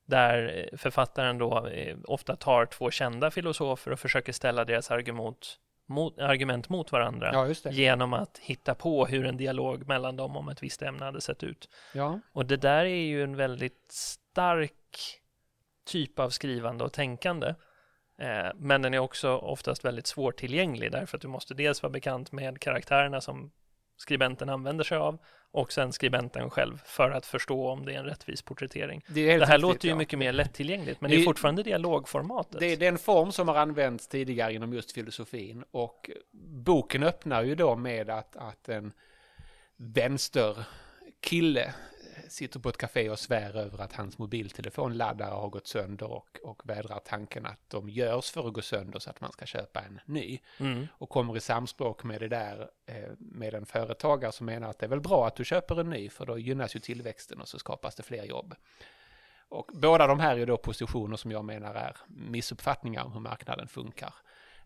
Där 0.06 0.68
eh, 0.72 0.78
författaren 0.78 1.38
då 1.38 1.68
eh, 1.68 1.98
ofta 2.04 2.36
tar 2.36 2.66
två 2.66 2.92
kända 2.92 3.32
filosofer 3.32 3.92
och 3.92 4.00
försöker 4.00 4.34
ställa 4.34 4.66
deras 4.66 4.92
argument 4.92 5.60
mot, 5.86 6.20
argument 6.20 6.70
mot 6.70 6.92
varandra 6.92 7.32
Ja, 7.34 7.72
genom 7.72 8.14
att 8.14 8.38
hitta 8.38 8.76
på 8.76 9.06
hur 9.06 9.26
en 9.26 9.38
dialog 9.38 9.88
mellan 9.88 10.16
dem 10.16 10.38
om 10.38 10.50
ett 10.50 10.64
visst 10.64 10.82
ämne 10.82 11.06
hade 11.06 11.22
sett 11.22 11.44
ut. 11.44 11.70
Ja, 11.94 12.20
Och 12.32 12.46
det 12.46 12.58
där 12.58 12.86
är 12.86 13.06
ju 13.06 13.24
en 13.24 13.36
väldigt 13.36 13.92
stark 13.92 14.74
typ 15.86 16.20
av 16.20 16.30
skrivande 16.30 16.84
och 16.84 16.94
tänkande. 16.94 17.48
Eh, 18.22 18.52
men 18.56 18.82
den 18.82 18.94
är 18.94 19.00
också 19.00 19.38
oftast 19.38 19.86
väldigt 19.86 20.08
svårtillgänglig 20.08 20.92
därför 20.92 21.18
att 21.18 21.22
du 21.22 21.28
måste 21.28 21.54
dels 21.54 21.84
vara 21.84 21.92
bekant 21.92 22.32
med 22.32 22.60
karaktärerna 22.60 23.22
som 23.22 23.52
skribenten 24.02 24.50
använder 24.50 24.84
sig 24.84 24.98
av 24.98 25.18
och 25.52 25.72
sen 25.72 25.94
skribenten 25.94 26.50
själv 26.50 26.82
för 26.86 27.12
att 27.12 27.26
förstå 27.26 27.70
om 27.70 27.86
det 27.86 27.94
är 27.94 28.00
en 28.00 28.06
rättvis 28.06 28.42
porträttering. 28.42 29.04
Det, 29.08 29.26
Det 29.26 29.32
här 29.32 29.38
riktigt, 29.40 29.62
låter 29.62 29.86
ju 29.88 29.90
ja. 29.92 29.96
mycket 29.98 30.20
mer 30.20 30.34
lättillgängligt, 30.34 31.02
men 31.02 31.12
Det- 31.12 31.18
det 31.18 31.24
är 31.24 31.26
fortfarande 31.26 31.64
dialogformatet. 31.64 32.60
Det 32.60 32.66
är 32.66 32.78
den 32.78 32.98
form 32.98 33.32
som 33.32 33.48
har 33.48 33.56
använts 33.56 34.08
tidigare 34.08 34.54
inom 34.54 34.74
just 34.74 34.92
filosofin 34.92 35.64
och 35.72 36.10
boken 36.66 37.04
öppnar 37.04 37.44
ju 37.44 37.56
då 37.56 37.76
med 37.76 38.10
att, 38.10 38.36
att 38.36 38.70
en 38.70 38.92
vänsterkille 39.78 41.74
sitter 42.28 42.60
på 42.60 42.70
ett 42.70 42.78
café 42.78 43.10
och 43.10 43.20
svär 43.20 43.58
över 43.58 43.82
att 43.82 43.94
hans 43.94 44.18
mobiltelefonladdare 44.18 45.34
har 45.34 45.50
gått 45.50 45.68
sönder 45.68 46.12
och, 46.12 46.40
och 46.44 46.70
vädrar 46.70 47.00
tanken 47.06 47.46
att 47.46 47.70
de 47.70 47.90
görs 47.90 48.32
för 48.32 48.48
att 48.48 48.54
gå 48.54 48.62
sönder 48.62 49.00
så 49.00 49.10
att 49.10 49.22
man 49.22 49.32
ska 49.32 49.46
köpa 49.46 49.80
en 49.80 50.00
ny. 50.06 50.40
Mm. 50.60 50.88
Och 50.92 51.10
kommer 51.10 51.38
i 51.38 51.40
samspråk 51.40 52.04
med 52.04 52.22
det 52.22 52.28
där 52.28 52.70
eh, 52.86 53.10
med 53.18 53.54
en 53.54 53.66
företagare 53.66 54.32
som 54.32 54.46
menar 54.46 54.70
att 54.70 54.80
det 54.80 54.86
är 54.86 54.90
väl 54.90 55.02
bra 55.02 55.28
att 55.28 55.36
du 55.36 55.46
köper 55.46 55.80
en 55.80 55.90
ny 55.90 56.10
för 56.10 56.26
då 56.26 56.38
gynnas 56.38 56.76
ju 56.76 56.80
tillväxten 56.80 57.42
och 57.42 57.48
så 57.48 57.60
skapas 57.60 57.96
det 57.96 58.04
fler 58.04 58.24
jobb. 58.24 58.56
Och 59.50 59.72
båda 59.74 60.08
de 60.08 60.20
här 60.20 60.38
är 60.38 60.46
då 60.46 60.58
positioner 60.58 61.18
som 61.18 61.32
jag 61.32 61.46
menar 61.46 61.76
är 61.76 61.98
missuppfattningar 62.08 63.04
om 63.04 63.14
hur 63.14 63.20
marknaden 63.20 63.68
funkar. 63.68 64.14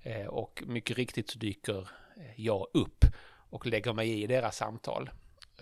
Eh, 0.01 0.27
och 0.27 0.63
mycket 0.65 0.97
riktigt 0.97 1.29
så 1.29 1.39
dyker 1.39 1.89
eh, 2.17 2.41
jag 2.41 2.67
upp 2.73 3.05
och 3.49 3.65
lägger 3.65 3.93
mig 3.93 4.23
i 4.23 4.27
deras 4.27 4.57
samtal. 4.57 5.09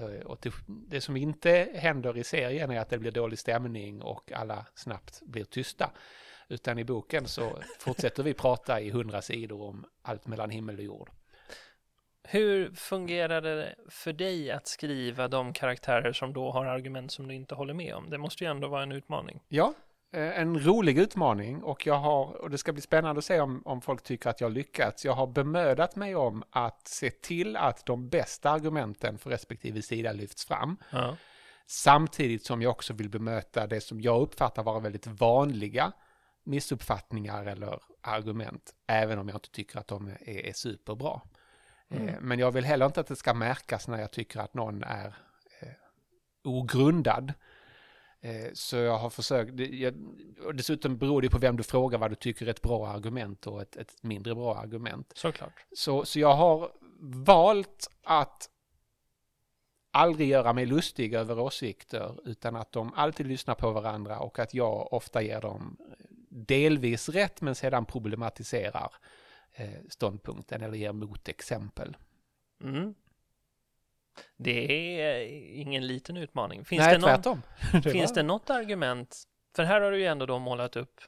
Eh, 0.01 0.25
och 0.25 0.47
det, 0.65 1.01
som 1.01 1.17
inte 1.17 1.69
händer 1.75 2.17
i 2.17 2.23
serien 2.23 2.71
är 2.71 2.79
att 2.79 2.89
det 2.89 2.97
blir 2.97 3.11
dålig 3.11 3.39
stämning 3.39 4.01
och 4.01 4.31
alla 4.31 4.65
snabbt 4.75 5.21
blir 5.21 5.43
tysta. 5.43 5.91
Utan 6.49 6.79
i 6.79 6.83
boken 6.83 7.27
så 7.27 7.51
fortsätter 7.79 8.23
vi 8.23 8.33
prata 8.33 8.81
i 8.81 8.89
hundra 8.89 9.21
sidor 9.21 9.61
om 9.61 9.85
allt 10.01 10.27
mellan 10.27 10.49
himmel 10.49 10.77
och 10.77 10.83
jord. 10.83 11.09
Hur 12.23 12.71
fungerade 12.71 13.55
det 13.55 13.75
för 13.89 14.13
dig 14.13 14.51
att 14.51 14.67
skriva 14.67 15.27
de 15.27 15.53
karaktärer 15.53 16.13
som 16.13 16.33
då 16.33 16.51
har 16.51 16.65
argument 16.65 17.11
som 17.11 17.27
du 17.27 17.35
inte 17.35 17.55
håller 17.55 17.73
med 17.73 17.95
om? 17.95 18.09
Det 18.09 18.17
måste 18.17 18.43
ju 18.43 18.49
ändå 18.49 18.67
vara 18.67 18.83
en 18.83 18.91
utmaning. 18.91 19.43
Ja, 19.47 19.73
en 20.11 20.59
rolig 20.59 20.97
utmaning 20.97 21.63
och 21.63 21.87
jag 21.87 21.97
har, 21.97 22.41
och 22.41 22.49
det 22.49 22.57
ska 22.57 22.73
bli 22.73 22.81
spännande 22.81 23.19
att 23.19 23.25
se 23.25 23.39
om, 23.39 23.61
om 23.65 23.81
folk 23.81 24.03
tycker 24.03 24.29
att 24.29 24.41
jag 24.41 24.51
lyckats. 24.51 25.05
Jag 25.05 25.13
har 25.13 25.27
bemödat 25.27 25.95
mig 25.95 26.15
om 26.15 26.43
att 26.49 26.87
se 26.87 27.09
till 27.09 27.57
att 27.57 27.85
de 27.85 28.09
bästa 28.09 28.49
argumenten 28.49 29.17
för 29.17 29.29
respektive 29.29 29.81
sida 29.81 30.11
lyfts 30.11 30.45
fram. 30.45 30.77
Ja. 30.89 31.17
Samtidigt 31.65 32.45
som 32.45 32.61
jag 32.61 32.71
också 32.71 32.93
vill 32.93 33.09
bemöta 33.09 33.67
det 33.67 33.81
som 33.81 34.01
jag 34.01 34.21
uppfattar 34.21 34.63
vara 34.63 34.79
väldigt 34.79 35.07
vanliga 35.07 35.91
missuppfattningar 36.43 37.45
eller 37.45 37.79
argument, 38.01 38.73
även 38.87 39.19
om 39.19 39.27
jag 39.27 39.35
inte 39.35 39.51
tycker 39.51 39.79
att 39.79 39.87
de 39.87 40.07
är, 40.07 40.45
är 40.45 40.53
superbra. 40.53 41.21
Mm. 41.89 42.07
Eh, 42.07 42.15
Men 42.21 42.39
jag 42.39 42.51
vill 42.51 42.65
heller 42.65 42.85
inte 42.85 42.99
att 42.99 43.07
det 43.07 43.15
ska 43.15 43.33
märkas 43.33 43.87
när 43.87 44.01
jag 44.01 44.11
tycker 44.11 44.39
att 44.39 44.53
någon 44.53 44.83
är 44.83 45.15
eh, 45.59 45.67
ogrundad. 46.43 47.33
Eh, 48.21 48.49
Så 48.53 48.75
jag 48.75 48.97
har 48.97 49.09
försökt, 49.09 49.59
jag, 49.59 49.93
och 50.45 50.55
dessutom 50.55 50.97
beror 50.97 51.21
det 51.21 51.29
på 51.29 51.37
vem 51.37 51.57
du 51.57 51.63
frågar 51.63 51.99
vad 51.99 52.11
du 52.11 52.15
tycker 52.15 52.45
är 52.45 52.49
ett 52.49 52.61
bra 52.61 52.87
argument 52.87 53.47
och 53.47 53.61
ett, 53.61 53.75
ett 53.77 54.03
mindre 54.03 54.35
bra 54.35 54.55
argument. 54.55 55.11
Såklart. 55.15 55.65
Så, 55.71 56.05
så 56.05 56.19
jag 56.19 56.35
har 56.35 56.71
valt 56.99 57.89
att 58.03 58.49
aldrig 59.91 60.27
göra 60.29 60.53
mig 60.53 60.65
lustig 60.65 61.13
över 61.13 61.39
åsikter 61.39 62.19
utan 62.25 62.55
att 62.55 62.71
de 62.71 62.93
alltid 62.93 63.27
lyssnar 63.27 63.55
på 63.55 63.71
varandra 63.71 64.19
och 64.19 64.39
att 64.39 64.53
jag 64.53 64.93
ofta 64.93 65.21
ger 65.21 65.41
dem 65.41 65.77
delvis 66.29 67.09
rätt 67.09 67.41
men 67.41 67.55
sedan 67.55 67.85
problematiserar 67.85 68.91
eh, 69.53 69.69
ståndpunkten 69.89 70.61
eller 70.61 70.77
ger 70.77 70.91
motexempel. 70.91 71.97
Mm. 72.63 72.93
Det 74.37 75.01
är 75.01 75.25
ingen 75.59 75.87
liten 75.87 76.17
utmaning. 76.17 76.65
Finns, 76.65 76.79
Nej, 76.79 76.99
det, 76.99 77.25
någon, 77.25 77.41
finns 77.83 78.13
det 78.13 78.23
något 78.23 78.49
argument? 78.49 79.23
För 79.55 79.63
här 79.63 79.81
har 79.81 79.91
du 79.91 79.99
ju 79.99 80.05
ändå 80.05 80.25
då 80.25 80.39
målat 80.39 80.75
upp 80.75 81.01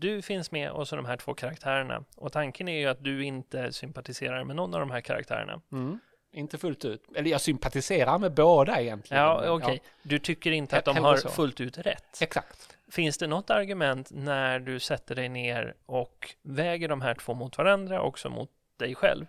du 0.00 0.22
finns 0.22 0.50
med 0.50 0.70
och 0.70 0.88
så 0.88 0.96
de 0.96 1.04
här 1.04 1.16
två 1.16 1.34
karaktärerna 1.34 2.04
och 2.16 2.32
tanken 2.32 2.68
är 2.68 2.78
ju 2.78 2.86
att 2.86 3.04
du 3.04 3.24
inte 3.24 3.72
sympatiserar 3.72 4.44
med 4.44 4.56
någon 4.56 4.74
av 4.74 4.80
de 4.80 4.90
här 4.90 5.00
karaktärerna. 5.00 5.60
Mm. 5.72 5.98
Inte 6.32 6.58
fullt 6.58 6.84
ut. 6.84 7.04
Eller 7.16 7.30
jag 7.30 7.40
sympatiserar 7.40 8.18
med 8.18 8.34
båda 8.34 8.80
egentligen. 8.80 9.22
Ja, 9.22 9.50
okej. 9.50 9.82
Du 10.02 10.18
tycker 10.18 10.50
inte 10.50 10.78
att 10.78 10.84
de 10.84 10.96
har 10.96 11.16
så. 11.16 11.28
fullt 11.28 11.60
ut 11.60 11.78
rätt. 11.78 12.18
Exakt. 12.20 12.78
Finns 12.90 13.18
det 13.18 13.26
något 13.26 13.50
argument 13.50 14.10
när 14.10 14.58
du 14.58 14.80
sätter 14.80 15.14
dig 15.14 15.28
ner 15.28 15.74
och 15.86 16.34
väger 16.42 16.88
de 16.88 17.00
här 17.00 17.14
två 17.14 17.34
mot 17.34 17.58
varandra, 17.58 18.00
också 18.00 18.30
mot 18.30 18.50
dig 18.76 18.94
själv, 18.94 19.26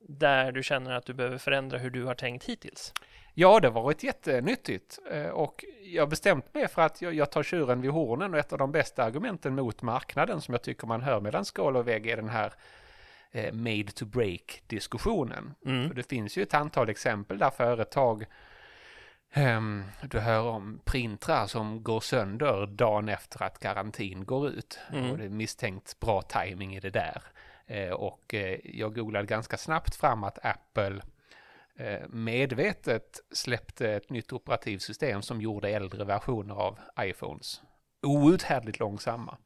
där 0.00 0.52
du 0.52 0.62
känner 0.62 0.90
att 0.90 1.06
du 1.06 1.14
behöver 1.14 1.38
förändra 1.38 1.78
hur 1.78 1.90
du 1.90 2.04
har 2.04 2.14
tänkt 2.14 2.44
hittills? 2.44 2.92
Ja, 3.34 3.60
det 3.60 3.68
har 3.68 3.82
varit 3.82 4.02
jättenyttigt 4.02 4.98
eh, 5.10 5.26
och 5.28 5.64
jag 5.82 6.02
har 6.02 6.06
bestämt 6.06 6.54
mig 6.54 6.68
för 6.68 6.82
att 6.82 7.02
jag, 7.02 7.30
tar 7.30 7.42
tjuren 7.42 7.80
vid 7.80 7.90
hornen 7.90 8.34
och 8.34 8.40
ett 8.40 8.52
av 8.52 8.58
de 8.58 8.72
bästa 8.72 9.04
argumenten 9.04 9.54
mot 9.54 9.82
marknaden 9.82 10.40
som 10.40 10.54
jag 10.54 10.62
tycker 10.62 10.86
man 10.86 11.02
hör 11.02 11.20
mellan 11.20 11.44
skål 11.44 11.76
och 11.76 11.88
vägg 11.88 12.06
är 12.06 12.16
den 12.16 12.28
här 12.28 12.52
eh, 13.30 13.52
made 13.52 13.84
to 13.84 14.04
break 14.04 14.62
diskussionen. 14.66 15.54
Mm. 15.66 15.94
Det 15.94 16.02
finns 16.02 16.38
ju 16.38 16.42
ett 16.42 16.54
antal 16.54 16.88
exempel 16.88 17.38
där 17.38 17.50
företag 17.50 18.24
ehm, 19.32 19.84
du 20.02 20.18
hör 20.18 20.42
om 20.42 20.80
printrar 20.84 21.46
som 21.46 21.82
går 21.82 22.00
sönder 22.00 22.66
dagen 22.66 23.08
efter 23.08 23.42
att 23.42 23.58
garantin 23.58 24.24
går 24.24 24.48
ut. 24.48 24.78
Mm. 24.92 25.10
Och 25.10 25.18
det 25.18 25.24
är 25.24 25.28
misstänkt 25.28 26.00
bra 26.00 26.22
timing 26.22 26.76
i 26.76 26.80
det 26.80 26.90
där. 26.90 27.22
Eh, 27.70 27.90
och 27.92 28.34
eh, 28.34 28.58
jag 28.64 28.94
googlade 28.94 29.26
ganska 29.26 29.56
snabbt 29.56 29.94
fram 29.96 30.24
att 30.24 30.38
Apple 30.46 31.00
eh, 31.76 32.08
medvetet 32.08 33.20
släppte 33.32 33.90
ett 33.92 34.10
nytt 34.10 34.32
operativsystem 34.32 35.22
som 35.22 35.40
gjorde 35.40 35.68
äldre 35.70 36.04
versioner 36.04 36.54
av 36.54 36.78
iPhones 37.00 37.62
outhärdligt 38.02 38.78
långsamma. 38.78 39.36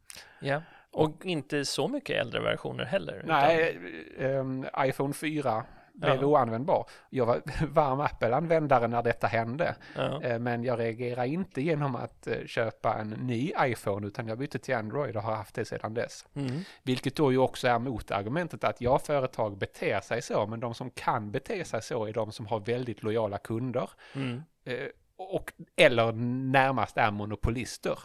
Ja, 0.40 0.62
och 0.90 1.26
inte 1.26 1.64
så 1.64 1.88
mycket 1.88 2.16
äldre 2.16 2.40
versioner 2.40 2.84
heller. 2.84 3.14
utan- 3.14 3.28
Nej, 3.28 3.78
ehm, 4.18 4.66
iPhone 4.78 5.14
4 5.14 5.64
blev 5.94 6.14
Ja. 6.20 6.26
oanvändbar. 6.26 6.86
Jag 7.10 7.26
var 7.26 7.42
varm 7.66 8.00
Apple-användare 8.00 8.88
när 8.88 9.02
detta 9.02 9.26
hände. 9.26 9.74
Ja. 9.96 10.22
Eh, 10.22 10.38
Men 10.38 10.64
jag 10.64 10.78
reagerar 10.78 11.24
inte 11.24 11.62
genom 11.62 11.96
att 11.96 12.26
eh, 12.26 12.46
köpa 12.46 12.94
en 12.94 13.10
ny 13.10 13.52
iPhone 13.60 14.06
utan 14.06 14.28
jag 14.28 14.38
bytte 14.38 14.58
till 14.58 14.74
Android 14.74 15.16
och 15.16 15.22
har 15.22 15.34
haft 15.34 15.54
det 15.54 15.64
sedan 15.64 15.94
dess. 15.94 16.26
Mm. 16.34 16.60
Vilket 16.82 17.16
då 17.16 17.32
ju 17.32 17.38
också 17.38 17.68
är 17.68 17.78
motargumentet 17.78 18.64
att 18.64 18.80
ja, 18.80 18.98
företag 18.98 19.58
beter 19.58 20.00
sig 20.00 20.22
så, 20.22 20.46
men 20.46 20.60
de 20.60 20.74
som 20.74 20.90
kan 20.90 21.30
bete 21.30 21.64
sig 21.64 21.82
så 21.82 22.06
är 22.06 22.12
de 22.12 22.32
som 22.32 22.46
har 22.46 22.60
väldigt 22.60 23.02
lojala 23.02 23.38
kunder 23.38 23.90
Mm. 24.14 24.42
eh, 24.64 24.86
och, 25.16 25.52
eller 25.76 26.12
närmast 26.52 26.96
är 26.96 27.10
monopolister. 27.10 27.98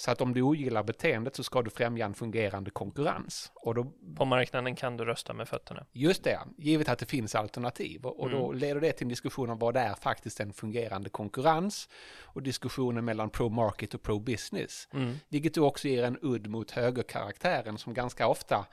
Så 0.00 0.10
att 0.10 0.20
om 0.20 0.34
du 0.34 0.42
ogillar 0.42 0.82
beteendet 0.82 1.36
så 1.36 1.42
ska 1.44 1.62
du 1.62 1.70
främja 1.70 2.04
en 2.06 2.14
fungerande 2.14 2.70
konkurrens. 2.70 3.52
Och 3.54 3.74
då, 3.74 3.92
På 4.16 4.24
marknaden 4.24 4.76
kan 4.76 4.96
du 4.96 5.04
rösta 5.04 5.32
med 5.32 5.48
fötterna. 5.48 5.86
just 5.92 6.24
det, 6.24 6.38
givet 6.58 6.88
att 6.88 6.98
det 6.98 7.06
finns 7.06 7.34
alternativ. 7.34 8.04
Och, 8.06 8.20
och 8.20 8.30
då 8.30 8.46
Mm. 8.46 8.58
leder 8.58 8.80
det 8.80 8.92
till 8.92 9.04
en 9.04 9.08
diskussion 9.08 9.50
om 9.50 9.58
vad 9.58 9.74
det 9.74 9.80
är 9.80 9.94
faktiskt 9.94 10.40
en 10.40 10.52
fungerande 10.52 11.10
konkurrens 11.10 11.88
och 12.22 12.42
diskussionen 12.42 13.04
mellan 13.04 13.30
pro-market 13.30 13.94
och 13.94 14.02
pro-business. 14.02 14.88
Mm. 14.92 15.14
Vilket 15.28 15.54
då 15.54 15.66
också 15.66 15.88
ger 15.88 16.04
en 16.04 16.18
udd 16.22 16.46
mot 16.46 16.70
högerkaraktären 16.70 17.78
som 17.78 17.94
ganska 17.94 18.26
ofta 18.26 18.66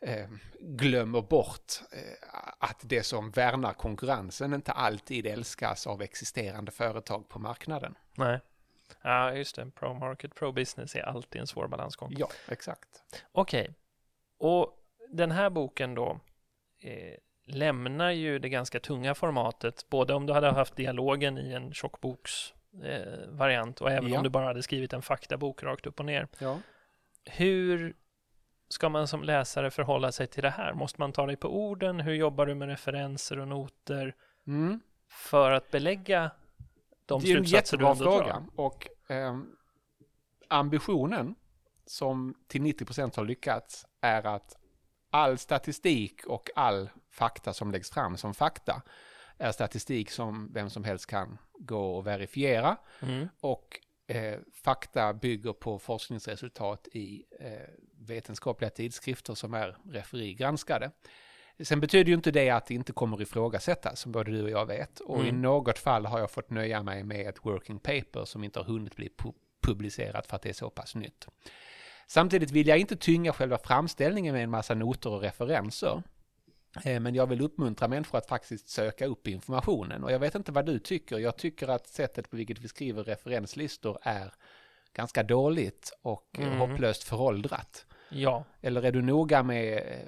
eh, 0.00 0.26
glömmer 0.60 1.22
bort 1.22 1.72
eh, 1.92 2.28
att 2.58 2.80
det 2.82 3.02
som 3.02 3.30
värnar 3.30 3.72
konkurrensen 3.72 4.54
inte 4.54 4.72
alltid 4.72 5.26
älskas 5.26 5.86
av 5.86 6.02
existerande 6.02 6.72
företag 6.72 7.28
på 7.28 7.38
marknaden. 7.38 7.94
Nej. 8.14 8.40
Ja, 9.02 9.32
just 9.32 9.56
det. 9.56 9.70
Pro 9.70 9.94
market, 9.94 10.34
pro 10.34 10.52
business 10.52 10.94
är 10.96 11.02
alltid 11.02 11.40
en 11.40 11.46
svår 11.46 11.68
balansgång. 11.68 12.14
Ja, 12.18 12.28
exakt. 12.48 12.88
Okej. 13.32 13.74
Och 14.38 14.78
den 15.10 15.30
här 15.30 15.50
boken 15.50 15.94
då 15.94 16.20
eh, 16.82 17.14
lämnar 17.46 18.10
ju 18.10 18.38
det 18.38 18.48
ganska 18.48 18.80
tunga 18.80 19.14
formatet, 19.14 19.86
både 19.88 20.14
om 20.14 20.26
du 20.26 20.32
hade 20.32 20.50
haft 20.50 20.76
dialogen 20.76 21.38
i 21.38 21.52
en 21.52 21.74
tjockboks 21.74 22.54
eh, 22.84 23.72
och 23.80 23.90
även 23.90 24.08
Ja. 24.10 24.16
om 24.18 24.22
du 24.24 24.30
bara 24.30 24.46
hade 24.46 24.62
skrivit 24.62 24.92
en 24.92 25.02
faktabok 25.02 25.62
rakt 25.62 25.86
upp 25.86 26.00
och 26.00 26.06
ner. 26.06 26.28
Ja. 26.38 26.58
Hur 27.24 27.96
ska 28.68 28.88
man 28.88 29.08
som 29.08 29.22
läsare 29.22 29.70
förhålla 29.70 30.12
sig 30.12 30.26
till 30.26 30.42
det 30.42 30.50
här? 30.50 30.72
Måste 30.72 31.00
man 31.00 31.12
ta 31.12 31.26
dig 31.26 31.36
på 31.36 31.56
orden? 31.56 32.00
Hur 32.00 32.14
jobbar 32.14 32.46
du 32.46 32.54
med 32.54 32.68
referenser 32.68 33.38
och 33.38 33.48
noter 33.48 34.14
Mm. 34.46 34.80
för 35.10 35.50
att 35.50 35.70
belägga 35.70 36.30
de 37.06 37.20
det 37.20 37.32
är 37.32 37.36
en 37.36 37.44
jättebra 37.44 37.96
fråga. 37.96 38.46
Och 38.56 38.88
ehm, 39.08 39.46
ambitionen 40.48 41.34
som 41.86 42.34
till 42.46 42.62
90% 42.62 43.16
har 43.16 43.24
lyckats 43.24 43.86
är 44.00 44.26
att 44.26 44.56
all 45.10 45.38
statistik 45.38 46.26
och 46.26 46.50
all 46.54 46.90
fakta 47.10 47.52
som 47.52 47.70
läggs 47.70 47.90
fram 47.90 48.16
som 48.16 48.34
fakta 48.34 48.82
är 49.38 49.52
statistik 49.52 50.10
som 50.10 50.52
vem 50.52 50.70
som 50.70 50.84
helst 50.84 51.06
kan 51.06 51.38
gå 51.58 51.96
och 51.96 52.06
verifiera. 52.06 52.76
Mm. 53.00 53.28
Och 53.40 53.80
eh, 54.06 54.38
fakta 54.64 55.14
bygger 55.14 55.52
på 55.52 55.78
forskningsresultat 55.78 56.88
i 56.92 57.24
eh, 57.40 57.50
vetenskapliga 57.98 58.70
tidskrifter 58.70 59.34
som 59.34 59.54
är 59.54 59.76
referigranskade. 59.90 60.90
Sen 61.64 61.80
betyder 61.80 62.08
ju 62.08 62.14
inte 62.14 62.30
det 62.30 62.50
att 62.50 62.66
det 62.66 62.74
inte 62.74 62.92
kommer 62.92 63.22
ifrågasättas, 63.22 64.00
som 64.00 64.12
både 64.12 64.30
du 64.30 64.42
och 64.42 64.50
jag 64.50 64.66
vet. 64.66 65.00
Och 65.00 65.16
Mm. 65.20 65.28
i 65.28 65.32
något 65.32 65.78
fall 65.78 66.06
har 66.06 66.18
jag 66.18 66.30
fått 66.30 66.50
nöja 66.50 66.82
mig 66.82 67.02
med 67.04 67.26
ett 67.28 67.46
working 67.46 67.78
paper 67.78 68.24
som 68.24 68.44
inte 68.44 68.58
har 68.58 68.64
hunnit 68.64 68.96
bli 68.96 69.08
pu- 69.08 69.34
publicerat 69.62 70.26
för 70.26 70.36
att 70.36 70.42
det 70.42 70.48
är 70.48 70.52
så 70.52 70.70
pass 70.70 70.94
nytt. 70.94 71.26
Samtidigt 72.06 72.50
vill 72.50 72.66
jag 72.68 72.78
inte 72.78 72.96
tynga 72.96 73.32
själva 73.32 73.58
framställningen 73.58 74.34
med 74.34 74.44
en 74.44 74.50
massa 74.50 74.74
noter 74.74 75.10
och 75.10 75.20
referenser. 75.20 76.02
Eh, 76.84 77.00
Men 77.00 77.14
jag 77.14 77.26
vill 77.26 77.40
uppmuntra 77.40 77.88
människor 77.88 78.18
att 78.18 78.26
faktiskt 78.28 78.68
söka 78.68 79.06
upp 79.06 79.28
informationen. 79.28 80.04
Och 80.04 80.12
jag 80.12 80.18
vet 80.18 80.34
inte 80.34 80.52
vad 80.52 80.66
du 80.66 80.78
tycker. 80.78 81.18
Jag 81.18 81.36
tycker 81.36 81.68
att 81.68 81.86
sättet 81.86 82.30
på 82.30 82.36
vilket 82.36 82.58
vi 82.58 82.68
skriver 82.68 83.04
referenslistor 83.04 83.98
är 84.02 84.32
ganska 84.92 85.22
dåligt 85.22 85.92
och 86.02 86.28
Mm. 86.38 86.58
hopplöst 86.58 87.02
föråldrat. 87.04 87.86
Ja, 88.08 88.44
Eller 88.60 88.82
är 88.82 88.92
du 88.92 89.02
noga 89.02 89.42
med 89.42 89.78
eh, 89.78 89.98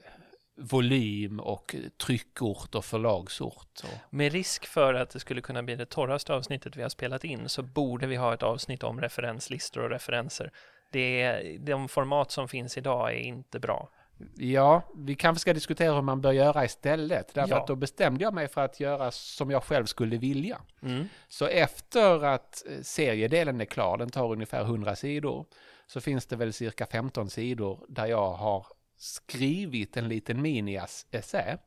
volym 0.59 1.41
och 1.41 1.75
tryckort 2.03 2.75
och 2.75 2.85
förlagsort? 2.85 3.81
Med 4.11 4.33
risk 4.33 4.67
för 4.67 4.95
att 4.95 5.11
det 5.11 5.21
skulle 5.21 5.41
kunna 5.41 5.63
bli 5.63 5.77
det 5.77 5.87
torraste 5.87 6.35
avsnittet 6.35 6.77
vi 6.77 6.83
har 6.83 6.89
spelat 6.89 7.25
in 7.25 7.49
så 7.49 7.63
borde 7.63 8.07
vi 8.07 8.17
ha 8.17 8.35
ett 8.35 8.43
avsnitt 8.43 8.83
om 8.83 9.01
referenslistor 9.01 9.83
och 9.83 9.91
referenser. 9.91 10.53
Det 10.93 11.23
är, 11.23 11.59
de 11.59 11.89
format 11.89 12.31
som 12.31 12.49
finns 12.49 12.79
idag 12.79 13.11
är 13.11 13.19
inte 13.19 13.61
bra. 13.61 13.89
Ja, 14.37 14.83
vi 14.97 15.15
kanske 15.15 15.41
ska 15.41 15.53
diskutera 15.55 15.95
hur 15.95 16.03
man 16.03 16.21
bör 16.21 16.33
göra 16.33 16.65
istället. 16.65 17.35
Därför 17.35 17.51
Ja. 17.51 17.61
att 17.61 17.67
då 17.67 17.77
bestämde 17.77 18.25
jag 18.25 18.35
mig 18.35 18.49
för 18.49 18.65
att 18.65 18.81
göra 18.81 19.11
som 19.11 19.51
jag 19.51 19.63
själv 19.65 19.87
skulle 19.87 20.17
vilja. 20.19 20.61
Mm. 20.83 21.09
Så 21.29 21.47
efter 21.47 22.25
att 22.25 22.65
eh, 22.71 22.83
seriedelen 22.83 23.61
är 23.61 23.65
klar, 23.65 23.99
den 23.99 24.11
tar 24.11 24.33
ungefär 24.33 24.61
100 24.61 24.97
sidor, 24.97 25.47
så 25.87 26.01
finns 26.01 26.27
det 26.27 26.37
väl 26.37 26.53
cirka 26.53 26.87
15 26.87 27.31
sidor 27.31 27.85
där 27.89 28.07
jag 28.07 28.31
har 28.33 28.67
skrivit 28.99 29.97
en 29.97 30.09
liten 30.09 30.43
mini-essä 30.43 31.59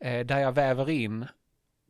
eh, 0.00 0.26
där 0.26 0.38
jag 0.38 0.52
väver 0.52 0.90
in 0.90 1.26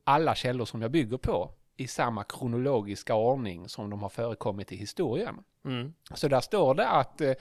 alla 0.05 0.35
källor 0.35 0.65
som 0.65 0.83
jag 0.83 0.91
bygger 0.91 1.17
på 1.17 1.53
i 1.77 1.87
samma 1.87 2.25
kronologiska 2.25 3.15
ordning 3.15 3.69
som 3.69 3.91
de 3.91 4.03
har 4.03 4.09
förekommit 4.09 4.73
i 4.73 4.77
historien. 4.77 5.45
Mm. 5.65 5.95
Så 6.15 6.29
där 6.29 6.41
står 6.41 6.75
det 6.75 6.89
att 6.89 7.21
eh, 7.21 7.33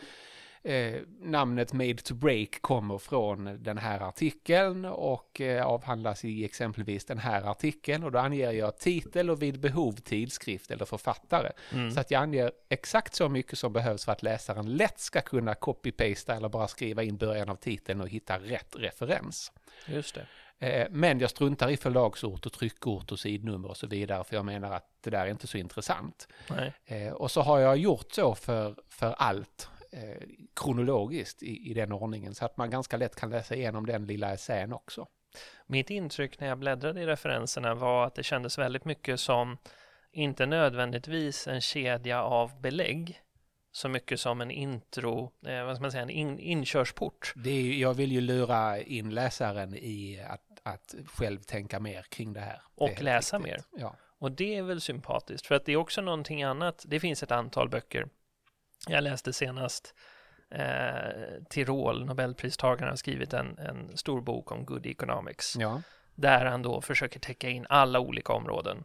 eh, 0.63 1.01
namnet 1.21 1.73
Made 1.73 1.97
to 1.97 2.13
Break 2.13 2.61
kommer 2.61 2.97
från 2.97 3.63
den 3.63 3.77
här 3.77 3.99
artikeln 3.99 4.85
och 4.85 5.41
eh, 5.41 5.65
avhandlas 5.65 6.25
i 6.25 6.45
exempelvis 6.45 7.05
den 7.05 7.17
här 7.17 7.43
artikeln 7.43 8.03
och 8.03 8.11
då 8.11 8.19
anger 8.19 8.51
jag 8.51 8.77
titel 8.77 9.29
och 9.29 9.41
vid 9.41 9.59
behov 9.59 9.93
tidskrift 9.93 10.71
eller 10.71 10.85
författare. 10.85 11.51
Mm. 11.73 11.91
Så 11.91 11.99
att 11.99 12.11
jag 12.11 12.21
anger 12.21 12.51
exakt 12.69 13.15
så 13.15 13.29
mycket 13.29 13.59
som 13.59 13.73
behövs 13.73 14.05
för 14.05 14.11
att 14.11 14.23
läsaren 14.23 14.75
lätt 14.75 14.99
ska 14.99 15.21
kunna 15.21 15.53
copy-pasta 15.53 16.35
eller 16.35 16.49
bara 16.49 16.67
skriva 16.67 17.03
in 17.03 17.17
början 17.17 17.49
av 17.49 17.55
titeln 17.55 18.01
och 18.01 18.09
hitta 18.09 18.39
rätt 18.39 18.75
referens. 18.75 19.51
Just 19.87 20.15
det. 20.15 20.27
Eh, 20.59 20.87
Men 20.91 21.19
jag 21.19 21.29
struntar 21.29 21.69
i 21.69 21.77
förlagsort 21.77 22.45
och 22.45 22.53
tryckort 22.53 23.11
och 23.11 23.19
sidnummer 23.19 23.69
och 23.69 23.77
så 23.77 23.87
vidare 23.87 24.23
för 24.23 24.35
jag 24.35 24.45
menar 24.45 24.71
att 24.71 24.89
det 25.01 25.09
där 25.09 25.25
är 25.25 25.29
inte 25.29 25.47
så 25.47 25.57
intressant. 25.57 26.27
Nej. 26.49 26.73
Eh, 26.85 27.13
och 27.13 27.31
så 27.31 27.41
har 27.41 27.59
jag 27.59 27.77
gjort 27.77 28.11
så 28.11 28.35
för, 28.35 28.75
för 28.89 29.11
allt 29.11 29.69
eh, 29.97 30.27
kronologiskt 30.55 31.43
i, 31.43 31.71
i 31.71 31.73
den 31.73 31.91
ordningen 31.91 32.35
så 32.35 32.45
att 32.45 32.57
man 32.57 32.69
ganska 32.69 32.97
lätt 32.97 33.15
kan 33.15 33.29
läsa 33.29 33.55
igenom 33.55 33.85
den 33.85 34.05
lilla 34.05 34.33
essän 34.33 34.73
också. 34.73 35.07
Mitt 35.67 35.89
intryck 35.89 36.39
när 36.39 36.47
jag 36.47 36.57
bläddrade 36.57 37.01
i 37.01 37.05
referenserna 37.05 37.75
var 37.75 38.05
att 38.05 38.15
det 38.15 38.23
kändes 38.23 38.57
väldigt 38.57 38.85
mycket 38.85 39.19
som 39.19 39.57
inte 40.11 40.45
nödvändigtvis 40.45 41.47
en 41.47 41.61
kedja 41.61 42.23
av 42.23 42.61
belägg 42.61 43.21
så 43.71 43.89
mycket 43.89 44.19
som 44.19 44.41
en 44.41 44.51
intro, 44.51 45.31
eh, 45.45 45.63
vad 45.65 45.75
ska 45.75 45.81
man 45.81 45.91
säga, 45.91 46.03
en 46.03 46.09
in, 46.09 46.39
inkörsport. 46.39 47.33
Det 47.35 47.49
är, 47.49 47.73
jag 47.73 47.93
vill 47.93 48.11
ju 48.11 48.21
lura 48.21 48.81
in 48.81 49.09
läsaren 49.09 49.75
i 49.75 50.25
att, 50.27 50.61
att 50.63 50.95
själv 51.05 51.39
tänka 51.39 51.79
mer 51.79 52.01
kring 52.01 52.33
det 52.33 52.39
här. 52.39 52.61
Det 52.75 52.83
är 52.83 52.83
Och 52.83 52.89
helt 52.89 53.01
läsa 53.01 53.37
riktigt. 53.37 53.67
Ja. 53.77 53.95
Och 54.19 54.31
det 54.31 54.55
är 54.55 54.61
väl 54.61 54.81
sympatiskt, 54.81 55.47
för 55.47 55.55
att 55.55 55.65
det 55.65 55.71
är 55.71 55.75
också 55.75 56.01
någonting 56.01 56.43
annat. 56.43 56.85
Det 56.87 56.99
finns 56.99 57.23
ett 57.23 57.31
antal 57.31 57.69
böcker. 57.69 58.07
Jag 58.87 59.03
läste 59.03 59.33
senast 59.33 59.93
eh, 60.49 61.43
Tirol, 61.49 62.05
Nobelpristagaren, 62.05 62.89
har 62.89 62.95
skrivit 62.95 63.33
en, 63.33 63.57
en 63.57 63.97
stor 63.97 64.21
bok 64.21 64.51
om 64.51 64.65
good 64.65 64.85
economics. 64.85 65.55
ja, 65.59 65.81
där 66.17 66.45
han 66.45 66.61
då 66.61 66.81
försöker 66.81 67.19
täcka 67.19 67.49
in 67.49 67.65
alla 67.69 67.99
olika 67.99 68.33
områden 68.33 68.83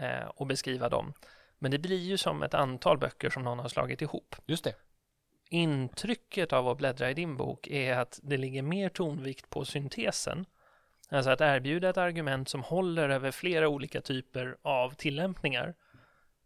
eh, 0.00 0.26
och 0.26 0.46
beskriva 0.46 0.88
dem. 0.88 1.12
Men 1.58 1.70
det 1.70 1.78
blir 1.78 1.98
ju 1.98 2.18
som 2.18 2.42
ett 2.42 2.54
antal 2.54 2.98
böcker 2.98 3.30
som 3.30 3.42
någon 3.42 3.58
har 3.58 3.68
slagit 3.68 4.02
ihop. 4.02 4.36
just 4.46 4.64
det. 4.64 4.74
Intrycket 5.50 6.52
av 6.52 6.68
att 6.68 6.78
bläddra 6.78 7.10
i 7.10 7.14
din 7.14 7.36
bok 7.36 7.66
är 7.66 7.96
att 7.96 8.20
det 8.22 8.36
ligger 8.36 8.62
mer 8.62 8.88
tonvikt 8.88 9.50
på 9.50 9.64
syntesen. 9.64 10.46
Alltså 11.08 11.30
att 11.30 11.40
erbjuda 11.40 11.88
ett 11.88 11.96
argument 11.96 12.48
som 12.48 12.62
håller 12.62 13.08
över 13.08 13.30
flera 13.30 13.68
olika 13.68 14.00
typer 14.00 14.56
av 14.62 14.94
tillämpningar. 14.94 15.74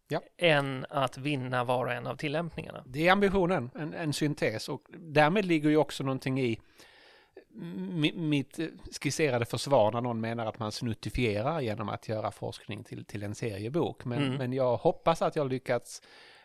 Ja. 0.08 0.20
Än 0.38 0.86
att 0.90 1.18
vinna 1.18 1.64
var 1.64 1.86
och 1.86 1.92
en 1.92 2.06
av 2.06 2.16
tillämpningarna. 2.16 2.82
Det 2.86 3.08
är 3.08 3.12
ambitionen, 3.12 3.70
en, 3.74 3.94
en 3.94 4.12
syntes 4.12 4.68
och 4.68 4.82
därmed 4.98 5.44
ligger 5.44 5.70
ju 5.70 5.76
också 5.76 6.04
någonting 6.04 6.40
i 6.40 6.60
mi- 7.54 8.16
mitt 8.18 8.58
eh, 8.58 8.66
skisserade 9.02 9.44
försvar 9.44 9.92
när 9.92 10.00
någon 10.00 10.20
menar 10.20 10.46
att 10.46 10.58
man 10.58 10.72
snuttifierar 10.72 11.60
genom 11.60 11.88
att 11.88 12.08
göra 12.08 12.30
forskning 12.30 12.84
till, 12.84 13.04
till 13.04 13.22
en 13.22 13.34
seriebok. 13.34 14.04
Men, 14.04 14.18
Mm. 14.22 14.34
men 14.34 14.52
jag 14.52 14.76
hoppas 14.76 15.22
att 15.22 15.36
jag 15.36 15.48
lyckats 15.48 16.02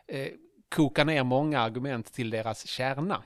eh, 0.07 0.27
koka 0.75 1.03
ner 1.03 1.23
många 1.23 1.59
argument 1.59 2.13
till 2.13 2.29
deras 2.29 2.67
kärna. 2.67 3.23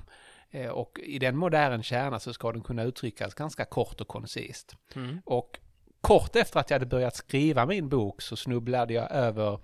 Eh, 0.51 0.69
och 0.69 0.99
i 1.03 1.19
den 1.19 1.37
modern 1.37 1.83
kärna 1.83 2.19
så 2.19 2.33
ska 2.33 2.51
den 2.51 2.61
kunna 2.63 2.83
uttryckas 2.83 3.33
ganska 3.33 3.65
kort 3.65 4.01
och 4.01 4.07
koncist. 4.07 4.75
Mm. 4.95 5.21
Och 5.25 5.59
kort 6.01 6.35
efter 6.35 6.59
att 6.59 6.69
jag 6.69 6.75
hade 6.75 6.85
börjat 6.85 7.15
skriva 7.15 7.65
min 7.65 7.89
bok 7.89 8.21
så 8.21 8.35
snubblade 8.35 8.93
jag 8.93 9.11
över, 9.11 9.59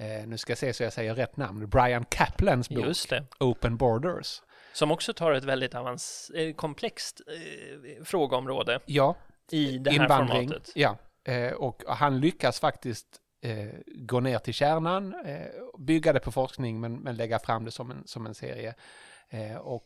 eh, 0.00 0.26
nu 0.26 0.38
ska 0.38 0.50
jag 0.50 0.58
se 0.58 0.72
så 0.72 0.82
jag 0.82 0.92
säger 0.92 1.14
rätt 1.14 1.36
namn, 1.36 1.68
Brian 1.68 2.04
Kaplans 2.04 2.68
bok. 2.68 2.84
Open 3.40 3.76
Borders. 3.76 4.42
Som 4.72 4.90
också 4.90 5.12
tar 5.14 5.32
ett 5.32 5.44
väldigt 5.44 5.74
avans- 5.74 6.30
eh, 6.34 6.54
komplext 6.54 7.20
eh, 7.26 8.04
frågeområde 8.04 8.80
Ja, 8.86 9.14
i 9.50 9.78
det 9.78 9.90
här 9.90 10.02
invandring. 10.02 10.48
formatet. 10.48 10.72
Ja, 10.74 10.96
eh, 11.24 11.52
och 11.52 11.82
han 11.86 12.20
lyckas 12.20 12.60
faktiskt 12.60 13.06
eh, 13.42 13.68
gå 13.86 14.20
ner 14.20 14.38
till 14.38 14.54
kärnan, 14.54 15.14
eh, 15.24 15.46
bygga 15.78 16.12
det 16.12 16.20
på 16.20 16.32
forskning 16.32 16.80
men, 16.80 16.96
men 16.96 17.16
lägga 17.16 17.38
fram 17.38 17.64
det 17.64 17.70
som 17.70 17.90
en, 17.90 18.02
som 18.06 18.26
en 18.26 18.34
serie. 18.34 18.74
Och 19.60 19.84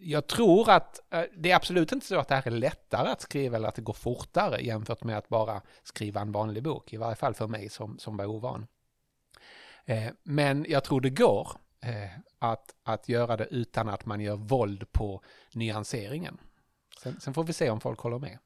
jag 0.00 0.26
tror 0.26 0.70
att 0.70 1.00
det 1.36 1.50
är 1.50 1.56
absolut 1.56 1.92
inte 1.92 2.06
så 2.06 2.18
att 2.18 2.28
det 2.28 2.34
här 2.34 2.46
är 2.46 2.50
lättare 2.50 3.08
att 3.08 3.20
skriva 3.20 3.56
eller 3.56 3.68
att 3.68 3.74
det 3.74 3.82
går 3.82 3.92
fortare 3.92 4.60
jämfört 4.60 5.04
med 5.04 5.18
att 5.18 5.28
bara 5.28 5.62
skriva 5.82 6.20
en 6.20 6.32
vanlig 6.32 6.62
bok, 6.62 6.92
i 6.92 6.96
varje 6.96 7.16
fall 7.16 7.34
för 7.34 7.46
mig 7.46 7.68
som, 7.68 7.98
som 7.98 8.16
var 8.16 8.24
ovan. 8.26 8.66
Eh, 9.86 10.12
men 10.22 10.66
jag 10.68 10.84
tror 10.84 11.00
det 11.00 11.10
går 11.10 11.50
eh, 11.80 12.10
att, 12.38 12.74
att 12.82 13.08
göra 13.08 13.36
det 13.36 13.46
utan 13.50 13.88
att 13.88 14.06
man 14.06 14.20
gör 14.20 14.36
våld 14.36 14.92
på 14.92 15.22
nyanseringen. 15.54 16.38
Sen, 17.02 17.20
sen 17.20 17.34
får 17.34 17.44
vi 17.44 17.52
se 17.52 17.70
om 17.70 17.80
folk 17.80 18.00
håller 18.00 18.18
med. 18.18 18.38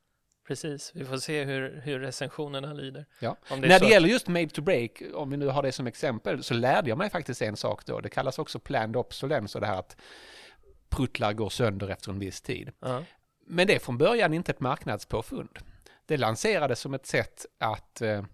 Precis, 0.46 0.92
vi 0.94 1.05
får 1.05 1.16
se 1.16 1.44
hur, 1.44 1.81
hur 1.85 2.00
recensionerna 2.00 2.72
lyder. 2.72 3.07
Ja. 3.20 3.37
Det 3.48 3.55
är 3.55 3.61
När 3.61 3.81
det 3.81 3.88
gäller 3.88 4.09
just 4.09 4.29
Made 4.29 4.48
to 4.48 4.62
Break, 4.62 5.03
om 5.14 5.31
vi 5.31 5.37
nu 5.37 5.46
har 5.46 5.62
det 5.62 5.72
som 5.72 5.87
exempel, 5.87 6.42
så 6.42 6.55
lärde 6.55 6.88
jag 6.88 6.98
mig 6.98 7.11
faktiskt 7.11 7.42
en 7.42 7.57
sak 7.57 7.87
då. 7.87 8.00
Det 8.00 8.09
kallas 8.09 8.38
också 8.38 8.59
planned 8.59 8.96
obsolence 8.96 9.59
och 9.59 9.61
det 9.61 9.66
här 9.66 9.79
att 9.79 9.96
pruttlar 10.88 11.33
går 11.33 11.48
sönder 11.50 11.88
efter 11.88 12.11
en 12.11 12.18
viss 12.18 12.40
tid. 12.40 12.72
Ja. 12.81 13.05
Men 13.46 13.66
det 13.66 13.74
är 13.74 13.79
från 13.79 13.98
början 13.98 14.35
inte 14.35 14.53
ett 14.53 14.61
marknadspåfund. 14.61 15.59
Det 16.07 16.16
lanserades 16.16 16.81
som 16.81 16.94
ett 16.94 17.07
sätt 17.07 17.46
att 17.59 18.03
eh, 18.03 18.24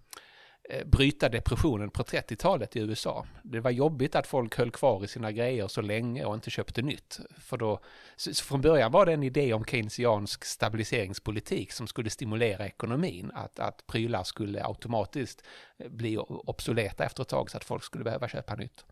bryta 0.85 1.29
depressionen 1.29 1.89
på 1.89 2.03
30-talet 2.03 2.75
i 2.75 2.79
USA. 2.79 3.25
Det 3.43 3.59
var 3.59 3.71
jobbigt 3.71 4.15
att 4.15 4.27
folk 4.27 4.57
höll 4.57 4.71
kvar 4.71 5.03
i 5.03 5.07
sina 5.07 5.31
grejer 5.31 5.67
så 5.67 5.81
länge 5.81 6.25
och 6.25 6.35
inte 6.35 6.49
köpte 6.49 6.81
nytt. 6.81 7.19
För 7.37 7.57
då, 7.57 7.79
från 8.43 8.61
början 8.61 8.91
var 8.91 9.05
det 9.05 9.13
en 9.13 9.23
idé 9.23 9.53
om 9.53 9.65
keynesiansk 9.65 10.45
stabiliseringspolitik 10.45 11.71
som 11.71 11.87
skulle 11.87 12.09
stimulera 12.09 12.65
ekonomin. 12.65 13.31
Att, 13.33 13.59
att 13.59 13.87
prylar 13.87 14.23
skulle 14.23 14.65
automatiskt 14.65 15.45
eh, 15.77 15.89
bli 15.89 16.17
obsoleta 16.17 17.05
efter 17.05 17.21
ett 17.21 17.29
tag 17.29 17.51
så 17.51 17.57
att 17.57 17.63
folk 17.63 17.83
skulle 17.83 18.03
behöva 18.03 18.27
köpa 18.27 18.55
nytt. 18.55 18.85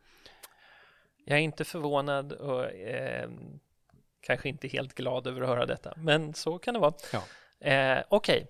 Jag 1.25 1.37
är 1.37 1.41
inte 1.41 1.63
förvånad 1.63 2.33
och 2.33 2.71
eh, 2.71 3.29
kanske 4.21 4.49
inte 4.49 4.67
helt 4.67 4.93
glad 4.93 5.27
över 5.27 5.41
att 5.41 5.47
höra 5.47 5.65
detta, 5.65 5.93
men 5.97 6.33
så 6.33 6.59
kan 6.59 6.73
det 6.73 6.79
vara. 6.79 6.93
Ja. 7.13 7.23
Eh, 7.69 8.03
Okej. 8.09 8.47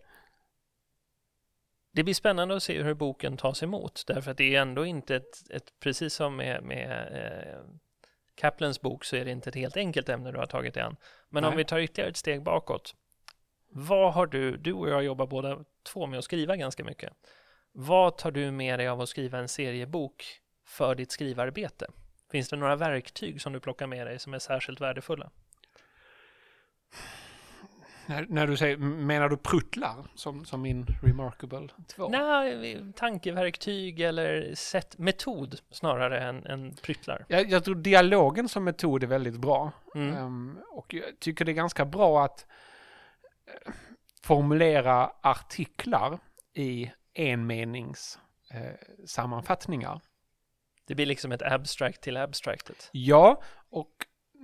Det 1.95 2.03
blir 2.03 2.13
spännande 2.13 2.55
att 2.55 2.63
se 2.63 2.83
hur 2.83 2.93
boken 2.93 3.37
tas 3.37 3.63
emot, 3.63 4.03
därför 4.07 4.31
att 4.31 4.37
det 4.37 4.55
är 4.55 4.61
ändå 4.61 4.85
inte 4.85 5.15
ett, 5.15 5.49
ett 5.49 5.79
precis 5.79 6.13
som 6.13 6.35
med, 6.35 6.63
med 6.63 7.07
eh, 7.11 7.59
Kaplans 8.35 8.81
bok 8.81 9.05
så 9.05 9.15
är 9.15 9.25
det 9.25 9.31
inte 9.31 9.49
ett 9.49 9.55
helt 9.55 9.77
enkelt 9.77 10.09
ämne 10.09 10.31
du 10.31 10.37
har 10.37 10.45
tagit 10.45 10.77
an. 10.77 10.95
Men 11.29 11.43
om 11.43 11.49
Nej. 11.49 11.57
vi 11.57 11.65
tar 11.65 11.79
ytterligare 11.79 12.09
ett 12.09 12.17
steg 12.17 12.43
bakåt. 12.43 12.95
Vad 13.69 14.13
har 14.13 14.27
du, 14.27 14.57
du 14.57 14.73
och 14.73 14.89
jag 14.89 15.03
jobbar 15.03 15.27
båda 15.27 15.63
två 15.83 16.05
med 16.05 16.19
att 16.19 16.25
skriva 16.25 16.55
ganska 16.55 16.83
mycket. 16.83 17.13
Vad 17.71 18.17
tar 18.17 18.31
du 18.31 18.51
med 18.51 18.79
dig 18.79 18.87
av 18.87 19.01
att 19.01 19.09
skriva 19.09 19.37
en 19.37 19.47
seriebok 19.47 20.25
för 20.65 20.95
ditt 20.95 21.11
skrivarbete? 21.11 21.87
Finns 22.31 22.49
det 22.49 22.55
några 22.55 22.75
verktyg 22.75 23.41
som 23.41 23.53
du 23.53 23.59
plockar 23.59 23.87
med 23.87 24.07
dig 24.07 24.19
som 24.19 24.33
är 24.33 24.39
särskilt 24.39 24.81
värdefulla? 24.81 25.31
När, 28.05 28.25
när 28.29 28.47
du 28.47 28.57
säger, 28.57 28.77
menar 28.77 29.29
du 29.29 29.37
pruttlar 29.37 29.95
som, 30.15 30.45
som 30.45 30.61
min 30.61 30.85
Remarkable 31.01 31.67
2? 31.87 32.09
Nej, 32.09 32.93
tankeverktyg 32.95 33.99
eller 33.99 34.55
sätt, 34.55 34.97
metod 34.97 35.59
snarare 35.71 36.19
än, 36.19 36.45
än 36.45 36.75
pryttlar. 36.81 37.25
Jag, 37.27 37.49
jag 37.49 37.63
tror 37.63 37.75
dialogen 37.75 38.49
som 38.49 38.63
metod 38.63 39.03
är 39.03 39.07
väldigt 39.07 39.37
bra. 39.37 39.71
Mm. 39.95 40.15
Ehm, 40.15 40.57
och 40.71 40.93
jag 40.93 41.19
tycker 41.19 41.45
det 41.45 41.51
är 41.51 41.53
ganska 41.53 41.85
bra 41.85 42.25
att 42.25 42.45
eh, 43.47 43.73
formulera 44.23 45.11
artiklar 45.21 46.19
i 46.53 46.91
enmenings 47.13 48.19
eh, 48.51 49.05
sammanfattningar. 49.05 50.01
Det 50.87 50.95
blir 50.95 51.05
liksom 51.05 51.31
ett 51.31 51.41
abstract 51.41 52.01
till 52.01 52.17
abstractet. 52.17 52.89
Ja, 52.91 53.41
och 53.69 53.91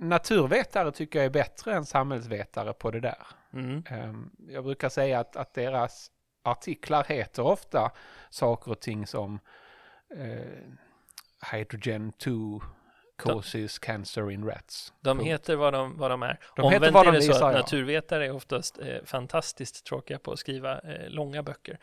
naturvetare 0.00 0.92
tycker 0.92 1.18
jag 1.18 1.26
är 1.26 1.30
bättre 1.30 1.74
än 1.74 1.84
samhällsvetare 1.84 2.72
på 2.72 2.90
det 2.90 3.00
där. 3.00 3.26
Mm. 3.52 3.84
Ehm, 3.90 4.30
Jag 4.48 4.64
brukar 4.64 4.88
säga 4.88 5.20
att, 5.20 5.36
att 5.36 5.54
deras 5.54 6.10
artiklar 6.44 7.04
heter 7.04 7.42
ofta 7.42 7.92
saker 8.30 8.70
och 8.70 8.80
ting 8.80 9.06
som 9.06 9.40
eh, 10.16 10.38
Hydrogen 11.52 12.12
2 12.12 12.62
causes 13.18 13.78
cancer 13.78 14.30
in 14.30 14.44
rats. 14.46 14.92
De 15.00 15.18
Punkt. 15.18 15.28
heter 15.28 15.56
vad 15.56 15.72
de, 15.72 15.98
vad 15.98 16.10
de 16.10 16.22
är. 16.22 16.38
De 16.56 16.62
heter 16.62 16.76
Omvänt 16.76 16.94
vad 16.94 17.06
är 17.06 17.12
de 17.12 17.18
det 17.18 17.22
så 17.24 17.44
att 17.44 17.52
ja. 17.52 17.58
naturvetare 17.58 18.26
är 18.26 18.32
oftast 18.32 18.78
eh, 18.78 19.04
fantastiskt 19.04 19.86
tråkiga 19.86 20.18
på 20.18 20.32
att 20.32 20.38
skriva 20.38 20.78
eh, 20.78 21.08
långa 21.08 21.42
böcker. 21.42 21.78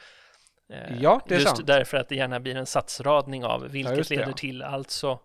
Eh, 0.70 1.02
Ja, 1.02 1.22
det 1.28 1.36
är 1.36 1.40
just 1.40 1.56
sant. 1.56 1.68
därför 1.68 1.98
att 1.98 2.10
det 2.10 2.16
gärna 2.16 2.40
blir 2.40 2.56
en 2.56 2.66
satsradning 2.66 3.46
av 3.46 3.68
vilket 3.68 3.98
just 3.98 4.10
det, 4.10 4.16
leder 4.16 4.32
ja. 4.32 4.38
till 4.38 4.62
alltså. 4.62 5.20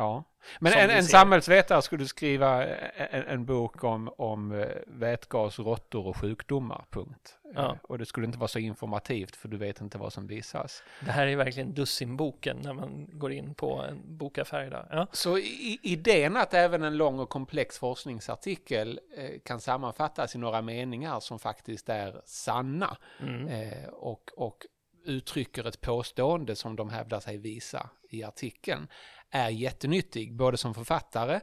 Ja, 0.00 0.24
men 0.58 0.72
en, 0.72 0.90
en 0.90 1.04
samhällsvetare 1.04 1.82
skulle 1.82 2.06
skriva 2.06 2.66
en, 2.66 3.22
en 3.22 3.44
bok 3.44 3.84
om, 3.84 4.10
om 4.18 4.52
eh, 4.52 4.68
vätgas, 4.86 5.58
råttor 5.58 6.06
och 6.06 6.16
sjukdomar, 6.16 6.84
punkt. 6.90 7.38
Ja. 7.54 7.72
Eh, 7.72 7.76
Och 7.82 7.98
det 7.98 8.06
skulle 8.06 8.26
inte 8.26 8.38
vara 8.38 8.48
så 8.48 8.58
informativt 8.58 9.36
för 9.36 9.48
du 9.48 9.56
vet 9.56 9.80
inte 9.80 9.98
vad 9.98 10.12
som 10.12 10.26
visas. 10.26 10.82
Det 11.00 11.10
här 11.10 11.26
är 11.26 11.36
verkligen 11.36 11.74
dussinboken 11.74 12.56
när 12.62 12.72
man 12.72 13.08
går 13.12 13.32
in 13.32 13.54
på 13.54 13.82
en 13.82 14.16
bokaffär 14.18 14.66
idag. 14.66 14.86
Ja, 14.90 15.06
Så 15.12 15.38
i, 15.38 15.78
idén 15.82 16.36
att 16.36 16.54
även 16.54 16.82
en 16.82 16.96
lång 16.96 17.18
och 17.18 17.28
komplex 17.28 17.78
forskningsartikel 17.78 19.00
eh, 19.16 19.40
kan 19.44 19.60
sammanfattas 19.60 20.34
i 20.34 20.38
några 20.38 20.62
meningar 20.62 21.20
som 21.20 21.38
faktiskt 21.38 21.88
är 21.88 22.22
sanna 22.24 22.96
mm. 23.20 23.48
eh, 23.48 23.88
och, 23.88 24.30
och 24.36 24.66
uttrycker 25.04 25.64
ett 25.64 25.80
påstående 25.80 26.56
som 26.56 26.76
de 26.76 26.90
hävdar 26.90 27.20
sig 27.20 27.36
visa 27.36 27.90
i 28.10 28.24
artikeln 28.24 28.88
är 29.30 29.48
jättenyttig, 29.48 30.32
både 30.36 30.56
som 30.56 30.74
författare 30.74 31.40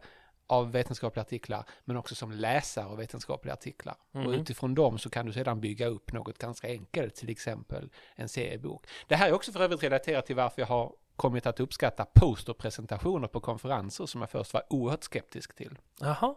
av 0.50 0.72
vetenskapliga 0.72 1.22
artiklar 1.22 1.64
men 1.86 1.98
också 1.98 2.16
som 2.16 2.32
läsare 2.32 2.86
av 2.86 2.98
vetenskapliga 2.98 3.54
artiklar. 3.54 3.96
Och 4.12 4.20
Mhm. 4.20 4.34
utifrån 4.34 4.76
dem 4.76 4.98
så 5.00 5.10
kan 5.10 5.26
du 5.26 5.34
sedan 5.34 5.62
bygga 5.62 5.88
upp 5.88 6.14
något 6.14 6.38
ganska 6.38 6.68
enkelt, 6.68 7.16
till 7.16 7.30
exempel 7.30 7.90
en 8.16 8.30
seriebok. 8.30 8.88
Det 9.08 9.16
här 9.16 9.28
är 9.30 9.34
också 9.34 9.52
för 9.52 9.60
övrigt 9.60 9.84
relaterat 9.84 10.26
till 10.26 10.36
varför 10.36 10.62
jag 10.62 10.68
har 10.68 10.94
kommit 11.16 11.46
att 11.46 11.60
uppskatta 11.60 12.06
posterpresentationer 12.16 13.28
på 13.28 13.40
konferenser 13.40 14.06
som 14.06 14.22
jag 14.22 14.30
först 14.30 14.54
var 14.54 14.64
oerhört 14.70 15.04
skeptisk 15.04 15.56
till. 15.56 15.78
Jaha, 16.00 16.36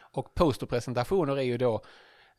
Och 0.00 0.34
posterpresentationer 0.34 1.36
är 1.38 1.42
ju 1.42 1.58
då 1.58 1.82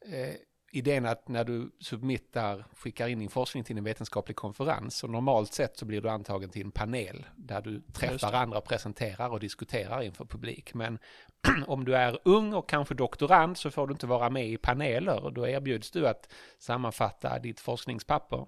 eh, 0.02 0.34
idén 0.72 1.06
att 1.06 1.28
när 1.28 1.44
du 1.44 1.72
submittar, 1.80 2.66
skickar 2.78 3.08
in 3.08 3.20
din 3.20 3.30
forskning 3.30 3.64
till 3.64 3.78
en 3.78 3.84
vetenskaplig 3.84 4.36
konferens, 4.36 4.96
så 4.96 5.08
normalt 5.08 5.54
sett 5.54 5.78
så 5.78 5.86
blir 5.86 6.02
du 6.02 6.10
antagen 6.10 6.50
till 6.50 6.62
en 6.66 6.72
panel 6.72 7.26
där 7.36 7.62
du 7.62 7.82
träffar 7.94 8.34
andra 8.34 8.58
och 8.58 8.66
presenterar 8.66 9.30
och 9.30 9.40
diskuterar 9.40 10.02
inför 10.02 10.26
publik. 10.26 10.74
Men 10.74 11.00
om 11.68 11.86
du 11.86 11.96
är 11.96 12.20
ung 12.24 12.54
och 12.54 12.70
kanske 12.70 12.94
doktorand 12.96 13.58
så 13.58 13.72
får 13.72 13.88
du 13.88 13.92
inte 13.92 14.08
vara 14.08 14.30
med 14.30 14.48
i 14.48 14.58
paneler 14.58 15.24
och 15.24 15.34
då 15.34 15.48
erbjuds 15.48 15.92
du 15.92 16.08
att 16.08 16.30
sammanfatta 16.60 17.40
ditt 17.40 17.60
forskningspapper 17.60 18.46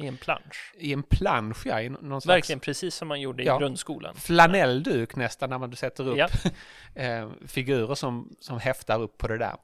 i 0.00 0.06
en 0.06 0.16
plansch. 0.16 0.74
i 0.78 0.92
en 0.92 1.02
plansch, 1.02 1.66
ja, 1.66 1.80
i 1.80 1.88
någon 1.88 2.20
slags 2.20 2.26
Verkligen 2.36 2.60
precis 2.60 2.94
som 2.94 3.08
man 3.08 3.20
gjorde 3.20 3.42
i 3.42 3.46
Ja. 3.46 3.58
grundskolan. 3.58 4.14
flanellduk 4.14 5.16
nästan 5.16 5.50
när 5.50 5.58
man 5.58 5.70
du 5.70 5.76
sätter 5.76 6.08
upp 6.08 6.16
Ja. 6.16 6.28
eh, 7.02 7.30
figurer 7.46 7.94
som, 7.94 8.36
som 8.40 8.58
häftar 8.58 9.02
upp 9.02 9.18
på 9.18 9.28
det 9.28 9.38
där. 9.38 9.56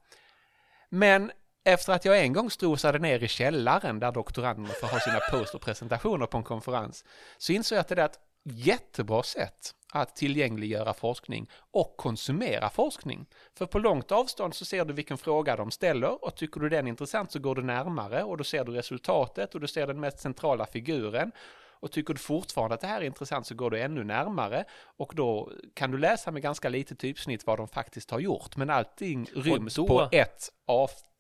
Men 0.88 1.30
efter 1.64 1.92
att 1.92 2.04
jag 2.04 2.18
en 2.20 2.32
gång 2.32 2.50
strosade 2.50 2.98
ner 2.98 3.22
i 3.22 3.28
källaren 3.28 4.00
där 4.00 4.12
doktoranderna 4.12 4.68
får 4.68 4.86
ha 4.86 5.00
sina 5.00 5.20
posterpresentationer 5.30 6.26
på 6.26 6.38
en 6.38 6.44
konferens 6.44 7.04
så 7.38 7.52
insåg 7.52 7.76
jag 7.76 7.80
att 7.80 7.88
det 7.88 8.00
är 8.00 8.04
ett 8.06 8.18
jättebra 8.44 9.22
sätt 9.22 9.74
att 9.92 10.16
tillgängliggöra 10.16 10.94
forskning 10.94 11.50
och 11.70 11.96
konsumera 11.96 12.70
forskning. 12.70 13.26
För 13.58 13.66
på 13.66 13.78
långt 13.78 14.12
avstånd 14.12 14.54
så 14.54 14.64
ser 14.64 14.84
du 14.84 14.94
vilken 14.94 15.18
fråga 15.18 15.56
de 15.56 15.70
ställer 15.70 16.24
och 16.24 16.36
tycker 16.36 16.60
du 16.60 16.68
den 16.68 16.86
är 16.86 16.90
intressant 16.90 17.32
så 17.32 17.38
går 17.38 17.54
du 17.54 17.62
närmare 17.62 18.22
och 18.22 18.36
då 18.36 18.44
ser 18.44 18.64
du 18.64 18.72
resultatet 18.72 19.54
och 19.54 19.60
du 19.60 19.66
ser 19.68 19.86
den 19.86 20.00
mest 20.00 20.18
centrala 20.18 20.66
figuren 20.66 21.32
och 21.82 21.92
tycker 21.92 22.14
du 22.14 22.20
fortfarande 22.20 22.74
att 22.74 22.80
det 22.80 22.86
här 22.86 23.00
är 23.00 23.04
intressant 23.04 23.46
så 23.46 23.54
går 23.54 23.70
du 23.70 23.80
ännu 23.80 24.04
närmare 24.04 24.64
och 24.96 25.12
då 25.14 25.52
kan 25.74 25.90
du 25.90 25.98
läsa 25.98 26.30
med 26.30 26.42
ganska 26.42 26.68
lite 26.68 26.94
typsnitt 26.94 27.46
vad 27.46 27.58
de 27.58 27.68
faktiskt 27.68 28.10
har 28.10 28.18
gjort. 28.20 28.56
Men 28.56 28.70
allting 28.70 29.26
ryms 29.34 29.74
då- 29.74 29.86
på 29.86 30.08
ett 30.12 30.48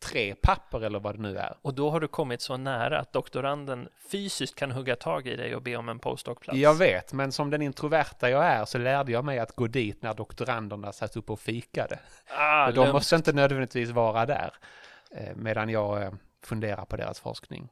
A3-papper 0.04 0.84
eller 0.84 1.00
vad 1.00 1.14
det 1.14 1.22
nu 1.22 1.36
är. 1.38 1.54
Och 1.62 1.74
då 1.74 1.90
har 1.90 2.00
du 2.00 2.08
kommit 2.08 2.40
så 2.40 2.56
nära 2.56 2.98
att 2.98 3.12
doktoranden 3.12 3.88
fysiskt 4.10 4.54
kan 4.54 4.70
hugga 4.70 4.96
tag 4.96 5.26
i 5.26 5.36
dig 5.36 5.54
och 5.54 5.62
be 5.62 5.76
om 5.76 5.88
en 5.88 5.98
postdoc-plats. 5.98 6.58
Jag 6.58 6.74
vet, 6.74 7.12
men 7.12 7.32
som 7.32 7.50
den 7.50 7.62
introverta 7.62 8.30
jag 8.30 8.44
är 8.44 8.64
så 8.64 8.78
lärde 8.78 9.12
jag 9.12 9.24
mig 9.24 9.38
att 9.38 9.56
gå 9.56 9.66
dit 9.66 10.02
när 10.02 10.14
doktoranderna 10.14 10.92
satt 10.92 11.16
upp 11.16 11.30
och 11.30 11.40
fikade. 11.40 11.98
Ah, 12.36 12.70
de 12.70 12.92
måste 12.92 13.16
inte 13.16 13.32
nödvändigtvis 13.32 13.90
vara 13.90 14.26
där 14.26 14.50
eh, 15.16 15.34
medan 15.36 15.68
jag 15.68 16.02
eh, 16.02 16.12
funderar 16.44 16.84
på 16.84 16.96
deras 16.96 17.20
forskning. 17.20 17.68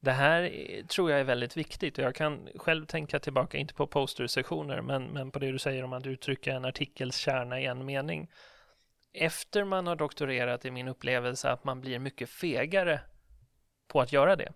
Det 0.00 0.12
här 0.12 0.42
är- 0.42 0.82
tror 0.82 1.10
jag 1.10 1.20
är 1.20 1.24
väldigt 1.24 1.56
viktigt 1.56 1.98
och 1.98 2.04
jag 2.04 2.14
kan 2.14 2.48
själv 2.56 2.86
tänka 2.86 3.18
tillbaka, 3.18 3.58
inte 3.58 3.74
på 3.74 3.86
postersessioner, 3.86 4.80
men, 4.80 5.04
men 5.04 5.30
på 5.30 5.38
det 5.38 5.52
du 5.52 5.58
säger 5.58 5.84
om 5.84 5.92
att 5.92 6.06
uttrycka 6.06 6.52
en 6.52 6.64
artikels 6.64 7.16
kärna 7.16 7.60
i 7.60 7.66
en 7.66 7.84
mening. 7.86 8.30
Efter 9.14 9.64
man 9.64 9.86
har 9.86 9.96
doktorerat 9.96 10.64
är 10.64 10.70
min 10.70 10.88
upplevelse 10.88 11.50
att 11.50 11.64
man 11.64 11.80
blir 11.80 11.98
mycket 11.98 12.30
fegare 12.30 13.00
på 13.88 14.00
att 14.00 14.12
göra 14.12 14.36
det. 14.36 14.52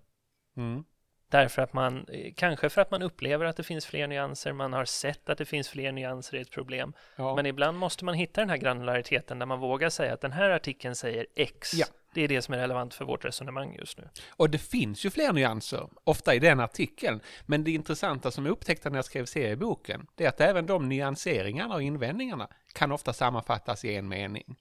Mm. 0.56 0.84
Därför 1.30 1.62
att 1.62 1.72
man, 1.72 2.06
eh, 2.08 2.32
kanske 2.36 2.70
för 2.70 2.80
att 2.80 2.90
man 2.90 3.02
upplever 3.02 3.44
att 3.44 3.56
det 3.56 3.62
finns 3.62 3.86
fler 3.86 4.06
nyanser, 4.06 4.52
man 4.52 4.72
har 4.72 4.84
sett 4.84 5.28
att 5.28 5.38
det 5.38 5.44
finns 5.44 5.68
fler 5.68 5.92
nyanser 5.92 6.36
i 6.36 6.40
ett 6.40 6.50
problem. 6.50 6.92
Ja. 7.16 7.36
Men 7.36 7.46
ibland 7.46 7.78
måste 7.78 8.04
man 8.04 8.14
hitta 8.14 8.40
den 8.40 8.50
här 8.50 8.56
granulariteten 8.56 9.38
där 9.38 9.46
man 9.46 9.60
vågar 9.60 9.90
säga 9.90 10.14
att 10.14 10.20
den 10.20 10.32
här 10.32 10.50
artikeln 10.50 10.94
säger 10.94 11.26
X. 11.34 11.74
Ja. 11.74 11.86
Det 12.14 12.22
är 12.22 12.28
det 12.28 12.42
som 12.42 12.54
är 12.54 12.58
relevant 12.58 12.94
för 12.94 13.04
vårt 13.04 13.24
resonemang 13.24 13.76
just 13.78 13.98
nu. 13.98 14.08
Och 14.30 14.50
det 14.50 14.58
finns 14.58 15.04
ju 15.04 15.10
fler 15.10 15.32
nyanser, 15.32 15.88
ofta 16.04 16.34
i 16.34 16.38
den 16.38 16.60
artikeln. 16.60 17.20
Men 17.46 17.64
det 17.64 17.70
intressanta 17.70 18.30
som 18.30 18.46
jag 18.46 18.52
upptäckte 18.52 18.90
när 18.90 18.98
jag 18.98 19.04
skrev 19.04 19.24
serieboken, 19.24 20.06
det 20.14 20.24
är 20.24 20.28
att 20.28 20.40
även 20.40 20.66
de 20.66 20.88
nyanseringarna 20.88 21.74
och 21.74 21.82
invändningarna 21.82 22.48
kan 22.72 22.92
ofta 22.92 23.12
sammanfattas 23.12 23.84
i 23.84 23.94
en 23.94 24.08
mening. 24.08 24.56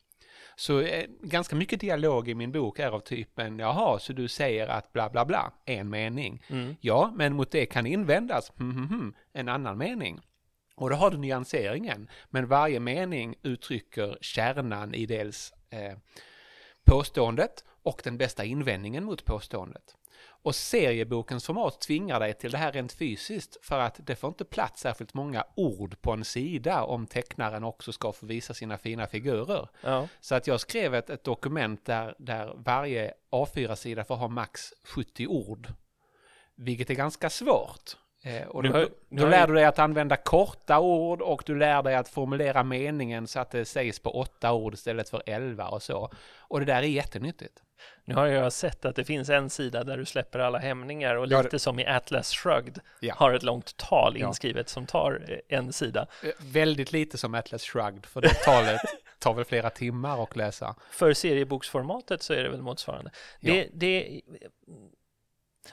Så 0.60 0.82
eh, 0.82 1.06
ganska 1.22 1.56
mycket 1.56 1.80
dialog 1.80 2.30
i 2.30 2.36
min 2.36 2.52
bok 2.52 2.80
är 2.80 2.91
av 2.91 3.00
typen, 3.00 3.60
jaha, 3.60 4.00
så 4.00 4.13
du 4.13 4.28
säger 4.28 4.67
att 4.67 4.93
bla 4.93 5.10
bla 5.10 5.26
bla, 5.26 5.54
en 5.65 5.89
mening. 5.89 6.43
Mm. 6.48 6.76
Ja, 6.82 7.13
men 7.15 7.36
mot 7.36 7.52
det 7.52 7.65
kan 7.65 7.86
invändas, 7.86 8.52
hm, 8.58 8.72
hm, 8.72 8.88
hm, 8.88 9.13
en 9.34 9.50
annan 9.50 9.78
mening. 9.78 10.20
Och 10.76 10.89
då 10.89 10.96
har 10.96 11.12
du 11.12 11.17
nyanseringen, 11.17 12.10
men 12.30 12.48
varje 12.48 12.80
mening 12.80 13.36
uttrycker 13.43 14.17
kärnan 14.22 14.93
i 14.93 15.06
dels 15.06 15.54
eh, 15.70 15.98
påståendet 16.88 17.63
och 17.84 18.02
den 18.04 18.17
bästa 18.17 18.43
invändningen 18.43 19.04
mot 19.04 19.26
påståendet. 19.26 19.95
Och 20.41 20.56
seriebokens 20.56 21.45
format 21.45 21.82
tvingar 21.82 22.19
dig 22.19 22.34
till 22.34 22.52
det 22.52 22.58
här 22.58 22.71
rent 22.71 22.93
fysiskt 22.93 23.58
för 23.65 23.80
att 23.80 24.00
det 24.04 24.15
får 24.15 24.28
inte 24.28 24.45
plats 24.45 24.82
särskilt 24.82 25.13
många 25.13 25.43
ord 25.56 26.02
på 26.02 26.12
en 26.12 26.26
sida 26.26 26.84
om 26.84 27.08
tecknaren 27.08 27.63
också 27.63 27.91
ska 27.91 28.12
få 28.12 28.26
visa 28.26 28.54
sina 28.54 28.78
fina 28.78 29.08
figurer. 29.08 29.69
Ja. 29.82 30.08
Så 30.19 30.36
att 30.36 30.47
jag 30.47 30.60
skrev 30.60 30.95
ett, 30.95 31.10
ett 31.10 31.23
dokument 31.23 31.86
där, 31.86 32.15
där 32.19 32.54
varje 32.56 33.13
A4-sida 33.32 34.04
får 34.04 34.15
ha 34.15 34.28
max 34.28 34.73
70 34.84 35.28
ord. 35.28 35.67
Vilket 36.56 36.89
är 36.89 36.93
ganska 36.93 37.30
svårt. 37.30 37.97
Eh, 38.24 38.48
och 38.48 38.64
Nu 38.64 38.70
då, 38.70 38.88
nu 39.10 39.22
då 39.22 39.28
lär 39.28 39.48
du 39.48 39.54
dig 39.54 39.66
att 39.66 39.80
använda 39.80 40.16
korta 40.16 40.80
ord 40.80 41.22
och 41.22 41.44
du 41.46 41.56
lär 41.58 41.84
dig 41.84 41.96
att 41.96 42.10
formulera 42.10 42.64
meningen 42.64 43.28
så 43.28 43.40
att 43.40 43.52
det 43.52 43.66
sägs 43.66 44.00
på 44.00 44.20
åtta 44.20 44.54
ord 44.54 44.74
istället 44.74 45.10
för 45.10 45.24
elva 45.26 45.68
och 45.68 45.84
så. 45.84 46.12
Och 46.40 46.60
det 46.60 46.66
där 46.66 46.76
är 46.78 46.82
jättenyttigt. 46.82 47.64
Nu 48.06 48.16
har 48.16 48.26
jag 48.26 48.54
sett 48.54 48.86
att 48.86 48.96
det 48.96 49.04
finns 49.04 49.30
en 49.30 49.50
sida 49.50 49.84
där 49.84 49.98
du 49.98 50.06
släpper 50.06 50.40
alla 50.40 50.58
hämningar 50.58 51.16
och 51.16 51.28
Ja, 51.28 51.38
lite 51.38 51.50
det- 51.56 51.60
som 51.60 51.80
i 51.80 51.86
Atlas 51.88 52.32
Shrugged 52.34 52.80
Ja. 53.00 53.14
har 53.18 53.34
ett 53.34 53.44
långt 53.44 53.78
tal 53.78 54.18
Ja. 54.20 54.28
inskrivet 54.28 54.70
som 54.70 54.86
tar 54.86 55.26
eh, 55.50 55.58
en 55.58 55.74
sida. 55.74 56.08
Eh, 56.24 56.30
Väldigt 56.40 56.92
lite 56.92 57.18
som 57.18 57.34
Atlas 57.36 57.64
Shrugged, 57.64 58.06
för 58.06 58.22
det 58.22 58.34
talet 58.34 58.82
tar 59.20 59.34
väl 59.34 59.46
flera 59.46 59.70
timmar 59.70 60.24
att 60.24 60.36
läsa. 60.36 60.76
För 60.92 61.14
serieboksformatet 61.14 62.22
så 62.24 62.34
är 62.34 62.44
det 62.44 62.50
väl 62.50 62.62
motsvarande. 62.62 63.12
Ja. 63.40 63.54
Det, 63.54 63.68
det, 63.74 64.22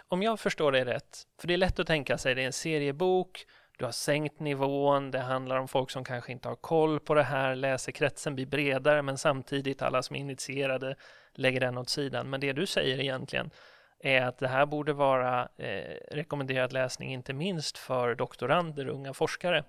om 0.09 0.23
jag 0.23 0.41
förstår 0.41 0.73
dig 0.73 0.85
rätt, 0.85 1.23
för 1.41 1.49
det 1.49 1.55
är 1.55 1.59
lätt 1.59 1.79
att 1.79 1.87
tänka 1.87 2.19
sig, 2.19 2.35
det 2.35 2.43
är 2.43 2.47
en 2.47 2.53
seriebok, 2.53 3.47
du 3.79 3.85
har 3.85 3.93
sänkt 3.93 4.41
nivån, 4.41 5.11
det 5.11 5.19
handlar 5.19 5.57
om 5.57 5.69
folk 5.69 5.91
som 5.91 6.05
kanske 6.05 6.33
inte 6.33 6.49
har 6.49 6.57
koll 6.57 7.01
på 7.01 7.15
det 7.15 7.23
här, 7.23 7.55
läsekretsen 7.55 8.35
blir 8.35 8.47
bredare 8.47 9.03
men 9.03 9.19
samtidigt 9.19 9.83
alla 9.83 10.03
som 10.03 10.17
är 10.17 10.21
initierade 10.21 10.97
lägger 11.35 11.61
den 11.61 11.79
åt 11.79 11.89
sidan. 11.89 12.31
Men 12.31 12.41
det 12.41 12.53
du 12.53 12.67
säger 12.67 13.01
egentligen 13.01 13.51
är 13.99 14.23
att 14.23 14.39
det 14.39 14.49
här 14.49 14.67
borde 14.67 14.93
vara 14.93 15.49
eh, 15.57 15.97
rekommenderad 16.11 16.73
läsning 16.73 17.13
inte 17.13 17.33
minst 17.33 17.79
för 17.79 18.15
doktorander, 18.15 18.89
unga 18.89 19.15
forskare. 19.15 19.65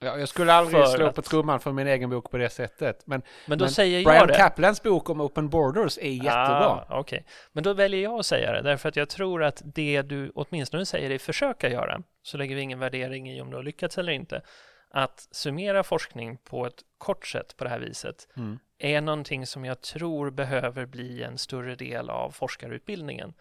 Ja, 0.00 0.18
jag 0.18 0.28
skulle 0.28 0.52
aldrig 0.52 0.84
För 0.84 0.90
slå 0.96 1.06
att- 1.06 1.14
på 1.14 1.22
trumman 1.22 1.60
för 1.60 1.72
min 1.72 1.86
egen 1.86 2.10
bok 2.10 2.30
på 2.30 2.36
det 2.36 2.50
sättet. 2.50 3.06
Men, 3.06 3.22
Men 3.46 3.58
då 3.58 3.64
men 3.64 3.72
säger 3.72 4.04
Brian 4.04 4.16
jag 4.18 4.28
det. 4.28 4.34
Kaplans 4.34 4.82
bok 4.82 5.10
om 5.10 5.20
Open 5.20 5.48
Borders 5.48 5.98
är 5.98 6.08
jättebra. 6.10 6.84
Ah, 6.88 6.98
Okej, 6.98 7.24
men 7.52 7.64
då 7.64 7.72
väljer 7.72 8.02
jag 8.02 8.18
att 8.18 8.26
säga 8.26 8.52
det 8.52 8.62
därför 8.62 8.88
att 8.88 8.96
jag 8.96 9.08
tror 9.08 9.42
att 9.44 9.62
det 9.64 10.02
du 10.02 10.32
åtminstone 10.34 10.86
säger 10.86 11.08
dig 11.08 11.18
försöka 11.18 11.68
göra, 11.68 12.00
så 12.22 12.36
lägger 12.36 12.54
vi 12.56 12.60
ingen 12.60 12.78
värdering 12.78 13.30
i 13.30 13.40
om 13.40 13.50
du 13.50 13.56
har 13.56 13.62
lyckats 13.62 13.98
eller 13.98 14.12
inte, 14.12 14.42
att 14.90 15.28
summera 15.30 15.82
forskning 15.82 16.36
på 16.44 16.66
ett 16.66 16.82
kort 16.98 17.26
sätt 17.26 17.56
på 17.56 17.64
det 17.64 17.70
här 17.70 17.78
viset 17.78 18.28
Mm. 18.36 18.58
är 18.78 19.00
någonting 19.00 19.46
som 19.46 19.64
jag 19.64 19.80
tror 19.80 20.30
behöver 20.30 20.86
bli 20.86 21.22
en 21.22 21.38
större 21.38 21.74
del 21.74 22.10
av 22.10 22.30
forskarutbildningen. 22.30 23.34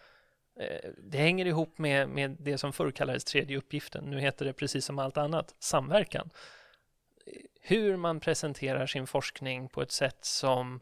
Eh, 0.59 0.89
det 0.97 1.17
hänger 1.17 1.45
ihop 1.45 1.77
med, 1.77 2.09
med 2.09 2.37
det 2.39 2.57
som 2.57 2.73
förr 2.73 2.91
kallades 2.91 3.23
tredje 3.23 3.57
uppgiften. 3.57 4.03
Nu 4.03 4.19
heter 4.19 4.45
det 4.45 4.53
precis 4.53 4.85
som 4.85 4.99
allt 4.99 5.17
annat 5.17 5.55
samverkan. 5.59 6.29
Hur 7.61 7.97
man 7.97 8.19
presenterar 8.19 8.87
sin 8.87 9.07
forskning 9.07 9.69
på 9.69 9.81
ett 9.81 9.91
sätt 9.91 10.25
som 10.25 10.79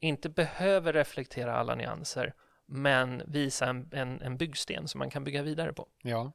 inte 0.00 0.28
behöver 0.28 0.92
reflektera 0.92 1.54
alla 1.56 1.74
nyanser 1.74 2.34
men 2.66 3.22
visa 3.26 3.66
en, 3.66 3.88
en, 3.92 4.22
en 4.22 4.36
byggsten 4.36 4.88
som 4.88 4.98
man 4.98 5.10
kan 5.10 5.24
bygga 5.24 5.42
vidare 5.42 5.72
på. 5.72 5.88
Ja. 6.02 6.32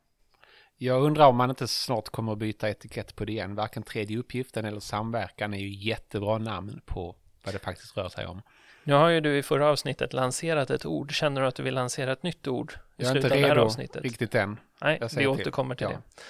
Jag 0.75 1.03
undrar 1.03 1.27
om 1.27 1.35
man 1.35 1.49
inte 1.49 1.67
snart 1.67 2.09
kommer 2.09 2.31
att 2.31 2.37
byta 2.37 2.69
etikett 2.69 3.15
på 3.15 3.25
det 3.25 3.31
igen. 3.31 3.55
Varken 3.55 3.83
tredje 3.83 4.17
uppgiften 4.17 4.65
eller 4.65 4.79
samverkan 4.79 5.53
är 5.53 5.57
ju 5.57 5.69
jättebra 5.69 6.37
namn 6.37 6.81
på 6.85 7.15
vad 7.43 7.53
det 7.55 7.59
faktiskt 7.59 7.97
rör 7.97 8.09
sig 8.09 8.27
om. 8.27 8.41
Nu 8.87 8.93
har 8.93 9.09
ju 9.09 9.21
du 9.21 9.37
i 9.37 9.43
förra 9.43 9.67
avsnittet 9.69 10.13
lanserat 10.13 10.69
ett 10.69 10.85
ord. 10.85 11.11
Känner 11.11 11.41
du 11.41 11.47
att 11.47 11.55
du 11.55 11.63
vill 11.63 11.73
lansera 11.73 12.11
ett 12.11 12.23
nytt 12.23 12.47
ord 12.47 12.71
i 12.71 12.75
Jag 12.95 13.07
är 13.07 13.11
slutet 13.11 13.23
inte 13.25 13.35
av 13.35 13.41
det 13.41 13.47
här 13.47 13.55
redo 13.55 13.65
avsnittet? 13.65 14.03
riktigt 14.03 14.35
än. 14.35 14.59
Nej, 14.81 14.97
Jag 15.01 15.09
vi 15.09 15.15
till. 15.15 15.27
återkommer 15.27 15.75
till 15.75 15.83
Ja. 15.85 15.89
det. 15.89 16.21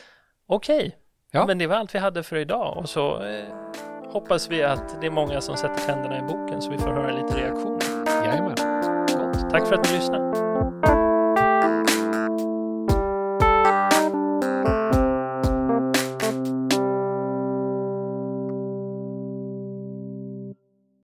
Okej, 0.48 0.98
Ja. 1.32 1.46
men 1.48 1.58
det 1.58 1.68
var 1.68 1.76
allt 1.76 1.96
vi 1.96 2.00
hade 2.00 2.24
för 2.24 2.36
idag 2.36 2.78
och 2.78 2.90
så 2.90 3.24
eh, 3.24 3.46
hoppas 4.12 4.50
vi 4.50 4.64
att 4.64 5.02
det 5.02 5.08
är 5.08 5.12
många 5.12 5.42
som 5.42 5.58
sätter 5.58 5.86
tänderna 5.88 6.18
i 6.18 6.22
boken 6.22 6.62
så 6.62 6.72
vi 6.72 6.78
får 6.78 6.90
höra 6.90 7.12
lite 7.12 7.38
reaktioner. 7.38 8.26
Jajamän. 8.26 8.56
Gott. 9.08 9.50
Tack 9.52 9.68
för 9.68 9.76
att 9.76 9.92
ni 9.92 9.98
lyssnade. 9.98 10.27